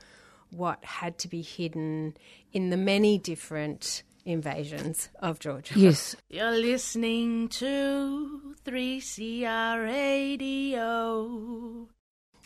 what 0.51 0.83
had 0.85 1.17
to 1.17 1.27
be 1.27 1.41
hidden 1.41 2.15
in 2.53 2.69
the 2.69 2.77
many 2.77 3.17
different 3.17 4.03
invasions 4.25 5.09
of 5.19 5.39
Georgia. 5.39 5.77
Yes. 5.77 6.15
You're 6.29 6.51
listening 6.51 7.49
to 7.49 8.55
3CR 8.65 9.83
Radio. 9.83 11.87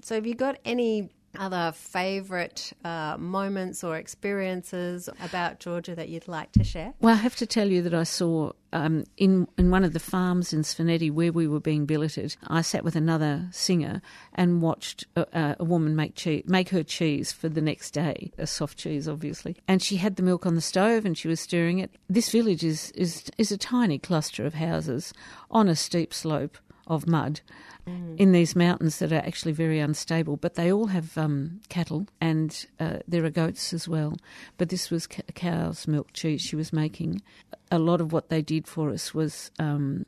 So 0.02 0.16
have 0.16 0.26
you 0.26 0.36
got 0.36 0.58
any 0.66 1.10
other 1.38 1.72
favourite 1.76 2.74
uh, 2.84 3.18
moments 3.18 3.84
or 3.84 3.98
experiences 3.98 5.10
about 5.22 5.60
Georgia 5.60 5.96
that 5.96 6.10
you'd 6.10 6.28
like 6.28 6.52
to 6.54 6.64
share? 6.64 6.94
Well, 7.00 7.14
I 7.14 7.18
have 7.18 7.36
to 7.38 7.46
tell 7.46 7.70
you 7.70 7.82
that 7.84 7.94
I 7.94 8.04
saw 8.04 8.52
um, 8.74 9.06
in 9.18 9.48
in 9.58 9.72
one 9.72 9.84
of 9.84 9.94
the 9.94 10.00
farms 10.00 10.54
in 10.54 10.62
Svaneti 10.62 11.12
where 11.12 11.32
we 11.32 11.48
were 11.48 11.60
being 11.60 11.86
billeted. 11.86 12.36
I 12.48 12.62
sat 12.62 12.84
with 12.84 12.96
another 12.96 13.48
singer 13.52 14.02
and 14.34 14.62
watched 14.62 15.06
a, 15.16 15.56
a 15.60 15.64
woman 15.64 15.96
make 15.96 16.16
cheese, 16.16 16.44
make 16.46 16.70
her 16.70 16.84
cheese 16.84 17.32
for 17.32 17.50
the 17.50 17.62
next 17.62 17.92
day, 17.92 18.32
a 18.38 18.48
soft 18.48 18.78
cheese, 18.78 19.08
obviously. 19.08 19.56
And 19.68 19.82
she 19.82 19.98
had 19.98 20.16
the 20.16 20.24
milk 20.24 20.46
on 20.46 20.56
the 20.56 20.62
stove 20.62 21.06
and 21.06 21.18
she 21.18 21.28
was 21.28 21.40
stirring 21.40 21.80
it. 21.80 21.92
This 22.10 22.30
village 22.30 22.64
is 22.64 22.92
is 22.92 23.30
is 23.38 23.52
a 23.52 23.58
tiny 23.58 24.00
cluster 24.00 24.46
of 24.46 24.56
houses 24.56 25.14
on 25.50 25.68
a 25.68 25.76
steep 25.76 26.14
slope 26.14 26.58
of 26.88 27.08
mud 27.08 27.42
in 28.18 28.34
these 28.34 28.54
mountains 28.54 29.00
that 29.00 29.14
are 29.14 29.16
actually 29.26 29.54
very 29.54 29.80
unstable, 29.80 30.36
but 30.36 30.56
they 30.56 30.72
all 30.72 30.88
have 30.88 31.18
um, 31.18 31.62
cattle 31.70 32.06
and 32.20 32.66
uh, 32.82 32.98
there 33.08 33.24
are 33.24 33.30
goats 33.30 33.72
as 33.72 33.88
well. 33.88 34.18
But 34.58 34.68
this 34.70 34.92
was 34.92 35.08
ca- 35.08 35.22
cow's 35.36 35.88
milk 35.88 36.12
cheese 36.12 36.42
she 36.42 36.58
was 36.58 36.74
making. 36.74 37.22
A 37.72 37.80
lot 37.80 38.02
of 38.02 38.12
what 38.12 38.28
they 38.28 38.42
did 38.42 38.68
for 38.68 38.90
us 38.90 39.14
was 39.14 39.52
um, 39.58 40.06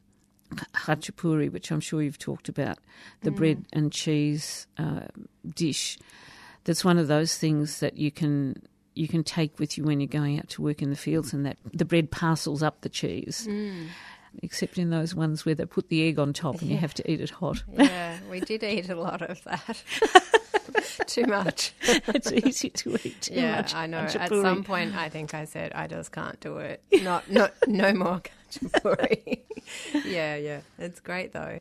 khachapuri, 0.74 1.52
which 1.52 1.72
I'm 1.72 1.80
sure 1.80 2.02
you've 2.02 2.20
talked 2.20 2.50
about, 2.50 2.80
the 3.22 3.32
bread 3.32 3.66
and 3.72 3.92
cheese 3.94 4.68
uh, 4.78 5.08
dish. 5.56 5.98
That's 6.66 6.84
one 6.84 6.98
of 6.98 7.08
those 7.08 7.38
things 7.38 7.80
that 7.80 7.98
you 7.98 8.12
can 8.12 8.62
you 8.96 9.08
can 9.08 9.24
take 9.24 9.60
with 9.60 9.78
you 9.78 9.86
when 9.86 10.02
you're 10.02 10.08
going 10.08 10.38
out 10.38 10.50
to 10.50 10.62
work 10.62 10.82
in 10.82 10.90
the 10.90 10.96
fields, 10.98 11.32
and 11.32 11.46
that 11.46 11.58
the 11.74 11.86
bread 11.86 12.12
parcels 12.12 12.62
up 12.62 12.82
the 12.82 12.90
cheese. 12.90 13.48
Except 14.42 14.78
in 14.78 14.90
those 14.90 15.16
ones 15.16 15.46
where 15.46 15.56
they 15.56 15.66
put 15.66 15.90
the 15.90 16.08
egg 16.08 16.20
on 16.20 16.34
top 16.34 16.62
and 16.62 16.70
you 16.70 16.78
have 16.78 16.94
to 16.96 17.12
eat 17.12 17.22
it 17.22 17.30
hot. 17.30 17.64
Yeah, 17.78 18.18
we 18.30 18.40
did 18.40 18.64
eat 18.64 18.90
a 18.90 18.96
lot 18.96 19.22
of 19.22 19.44
that. 19.44 19.84
Too 21.08 21.26
much. 21.26 21.74
it's 21.82 22.32
easy 22.32 22.70
to 22.70 22.98
eat 23.04 23.22
too 23.22 23.34
yeah, 23.34 23.56
much. 23.56 23.74
I 23.74 23.88
know. 23.88 24.00
At 24.00 24.30
some 24.30 24.64
point, 24.64 24.96
I 24.96 25.10
think 25.10 25.34
I 25.34 25.46
said, 25.46 25.72
I 25.74 25.88
just 25.88 26.12
can't 26.12 26.40
do 26.40 26.58
it. 26.58 26.84
Not, 26.92 27.30
not, 27.32 27.54
no 27.68 27.94
more 27.94 28.22
khachapuri. 28.52 29.40
yeah, 30.06 30.36
yeah. 30.36 30.62
It's 30.78 31.00
great 31.00 31.34
though. 31.34 31.60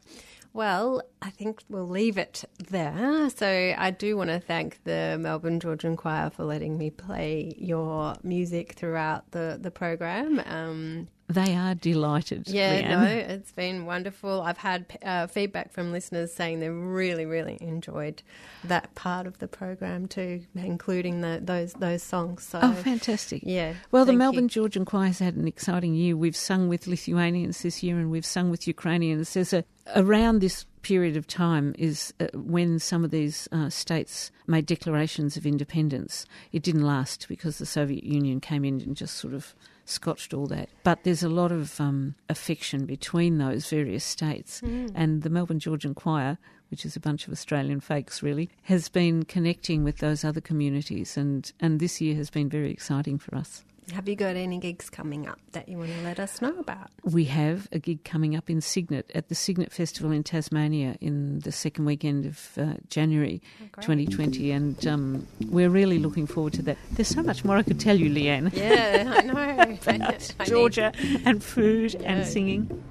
Well, 0.52 1.02
I 1.22 1.30
think 1.30 1.62
we'll 1.68 1.88
leave 1.88 2.18
it 2.18 2.44
there. 2.68 3.30
So 3.30 3.74
I 3.76 3.90
do 3.90 4.16
want 4.16 4.30
to 4.30 4.40
thank 4.40 4.82
the 4.84 5.16
Melbourne 5.20 5.60
Georgian 5.60 5.96
Choir 5.96 6.30
for 6.30 6.44
letting 6.44 6.78
me 6.78 6.90
play 6.90 7.54
your 7.58 8.16
music 8.22 8.72
throughout 8.72 9.30
the, 9.30 9.58
the 9.60 9.70
program. 9.70 10.42
Um, 10.46 11.08
They 11.28 11.54
are 11.54 11.74
delighted. 11.74 12.48
yeah, 12.48 12.80
Leanne. 12.80 12.88
no, 13.02 13.34
it's 13.34 13.52
been 13.52 13.84
wonderful. 13.84 14.40
I've 14.40 14.56
had 14.56 14.86
uh, 15.02 15.26
feedback 15.26 15.72
from 15.72 15.92
listeners 15.92 16.32
saying 16.32 16.60
they 16.60 16.70
really, 16.70 17.26
really 17.26 17.58
enjoyed 17.60 18.22
that 18.64 18.94
part 18.94 19.26
of 19.26 19.38
the 19.38 19.46
program 19.46 20.08
too, 20.08 20.42
including 20.54 21.20
the, 21.20 21.40
those 21.42 21.74
those 21.74 22.02
songs. 22.02 22.44
So, 22.44 22.60
Oh, 22.62 22.72
fantastic. 22.72 23.42
yeah. 23.44 23.74
Well, 23.90 24.06
the 24.06 24.14
Melbourne 24.14 24.44
you. 24.44 24.48
Georgian 24.48 24.84
Choir 24.86 25.08
has 25.08 25.18
had 25.18 25.36
an 25.36 25.46
exciting 25.46 25.94
year. 25.94 26.16
We've 26.16 26.34
sung 26.36 26.66
with 26.66 26.86
Lithuanians 26.86 27.60
this 27.62 27.82
year 27.82 27.98
and 27.98 28.10
we've 28.10 28.24
sung 28.26 28.50
with 28.50 28.66
Ukrainians. 28.66 29.34
There's 29.34 29.52
a, 29.52 29.64
around 29.96 30.40
this 30.40 30.64
period 30.80 31.16
of 31.18 31.26
time 31.26 31.74
is 31.78 32.14
uh, 32.20 32.28
when 32.32 32.78
some 32.78 33.04
of 33.04 33.10
these 33.10 33.48
uh, 33.52 33.68
states 33.68 34.30
made 34.46 34.64
declarations 34.64 35.36
of 35.36 35.44
independence. 35.44 36.24
It 36.52 36.62
didn't 36.62 36.86
last 36.86 37.28
because 37.28 37.58
the 37.58 37.66
Soviet 37.66 38.04
Union 38.04 38.40
came 38.40 38.64
in 38.64 38.80
and 38.80 38.96
just 38.96 39.16
sort 39.16 39.34
of 39.34 39.54
scotched 39.88 40.34
all 40.34 40.46
that. 40.48 40.68
But 40.82 41.04
there's 41.04 41.22
a 41.22 41.28
lot 41.28 41.52
of 41.52 41.80
um, 41.80 42.14
affection 42.28 42.86
between 42.86 43.38
those 43.38 43.68
various 43.68 44.04
states. 44.04 44.60
And 44.94 45.22
the 45.22 45.30
Melbourne 45.30 45.58
Georgian 45.60 45.94
Choir, 45.94 46.38
which 46.70 46.84
is 46.84 46.96
a 46.96 47.00
bunch 47.00 47.26
of 47.26 47.32
Australian 47.32 47.80
fakes 47.80 48.22
really, 48.22 48.50
has 48.64 48.88
been 48.88 49.24
connecting 49.24 49.84
with 49.84 49.98
those 49.98 50.24
other 50.24 50.40
communities. 50.40 51.16
And, 51.16 51.50
and 51.60 51.80
this 51.80 52.00
year 52.00 52.14
has 52.16 52.30
been 52.30 52.48
very 52.48 52.70
exciting 52.70 53.18
for 53.18 53.34
us. 53.36 53.64
Have 53.94 54.06
you 54.08 54.16
got 54.16 54.36
any 54.36 54.58
gigs 54.58 54.90
coming 54.90 55.26
up 55.26 55.38
that 55.52 55.68
you 55.68 55.78
want 55.78 55.90
to 55.90 56.02
let 56.02 56.20
us 56.20 56.42
know 56.42 56.58
about? 56.58 56.90
We 57.04 57.24
have 57.24 57.68
a 57.72 57.78
gig 57.78 58.04
coming 58.04 58.36
up 58.36 58.50
in 58.50 58.60
Cygnet 58.60 59.10
at 59.14 59.28
the 59.28 59.34
Cygnet 59.34 59.72
Festival 59.72 60.10
in 60.12 60.22
Tasmania 60.22 60.96
in 61.00 61.40
the 61.40 61.50
second 61.52 61.86
weekend 61.86 62.26
of 62.26 62.50
uh, 62.58 62.74
January 62.90 63.40
2020, 63.80 64.50
and 64.50 64.86
um, 64.86 65.26
we're 65.48 65.70
really 65.70 65.98
looking 65.98 66.26
forward 66.26 66.52
to 66.54 66.62
that. 66.62 66.76
There's 66.92 67.08
so 67.08 67.22
much 67.22 67.44
more 67.46 67.56
I 67.56 67.62
could 67.62 67.80
tell 67.80 67.96
you, 67.96 68.10
Leanne. 68.10 68.52
Yeah, 68.54 69.14
I 69.16 69.22
know. 69.22 70.14
Georgia 70.44 70.92
and 71.24 71.42
food 71.42 71.94
Yeah. 71.94 72.12
and 72.12 72.26
singing. 72.26 72.84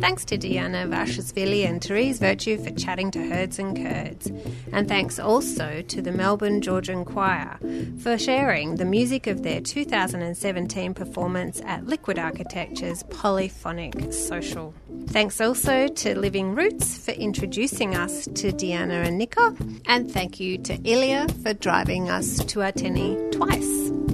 Thanks 0.00 0.24
to 0.26 0.38
Deanna 0.38 0.88
Vashishvili 0.88 1.66
and 1.66 1.82
Therese 1.82 2.20
Virtue 2.20 2.56
for 2.56 2.70
chatting 2.70 3.10
to 3.10 3.28
Herds 3.28 3.58
and 3.58 3.76
Curds. 3.76 4.30
And 4.72 4.86
thanks 4.86 5.18
also 5.18 5.82
to 5.82 6.00
the 6.00 6.12
Melbourne 6.12 6.62
Georgian 6.62 7.04
Choir 7.04 7.58
for 8.00 8.16
sharing 8.16 8.76
the 8.76 8.84
music 8.84 9.26
of 9.26 9.42
their 9.42 9.60
2017 9.60 10.94
performance 10.94 11.60
at 11.64 11.86
Liquid 11.86 12.18
Architecture's 12.18 13.02
Polyphonic 13.04 14.12
Social. 14.12 14.72
Thanks 15.08 15.40
also 15.40 15.88
to 15.88 16.18
Living 16.18 16.54
Roots 16.54 16.96
for 17.04 17.12
introducing 17.12 17.96
us 17.96 18.26
to 18.26 18.52
Deanna 18.52 19.06
and 19.06 19.18
Nico. 19.18 19.56
And 19.86 20.10
thank 20.10 20.38
you 20.38 20.58
to 20.58 20.74
Ilya 20.84 21.26
for 21.42 21.54
driving 21.54 22.08
us 22.08 22.36
to 22.36 22.60
Ateni 22.60 23.32
twice. 23.32 24.07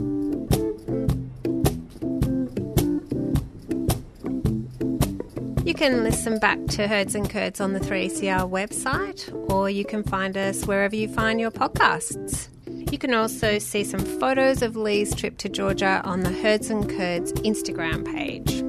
You 5.75 5.79
can 5.79 6.05
listen 6.05 6.39
back 6.39 6.65
to 6.69 6.87
Herds 6.87 7.17
and 7.17 7.29
Curds 7.29 7.61
on 7.61 7.73
the 7.73 7.81
3CR 7.81 8.49
website, 8.49 9.29
or 9.51 9.69
you 9.69 9.85
can 9.85 10.05
find 10.05 10.37
us 10.37 10.65
wherever 10.67 10.95
you 10.95 11.09
find 11.09 11.41
your 11.41 11.51
podcasts. 11.51 12.47
You 12.93 12.97
can 12.97 13.13
also 13.13 13.59
see 13.59 13.83
some 13.83 13.99
photos 13.99 14.63
of 14.63 14.77
Lee's 14.77 15.13
trip 15.17 15.37
to 15.39 15.49
Georgia 15.49 16.01
on 16.05 16.21
the 16.21 16.31
Herds 16.31 16.71
and 16.71 16.89
Curds 16.89 17.33
Instagram 17.43 18.05
page. 18.07 18.63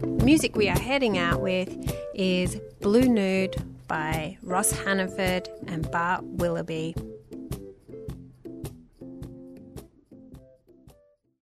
The 0.00 0.24
music 0.24 0.56
we 0.56 0.70
are 0.70 0.78
heading 0.78 1.18
out 1.18 1.42
with 1.42 1.94
is 2.14 2.58
Blue 2.80 3.06
Nude 3.06 3.62
by 3.86 4.38
Ross 4.42 4.70
Hannaford 4.70 5.46
and 5.66 5.90
Bart 5.90 6.24
Willoughby. 6.24 6.94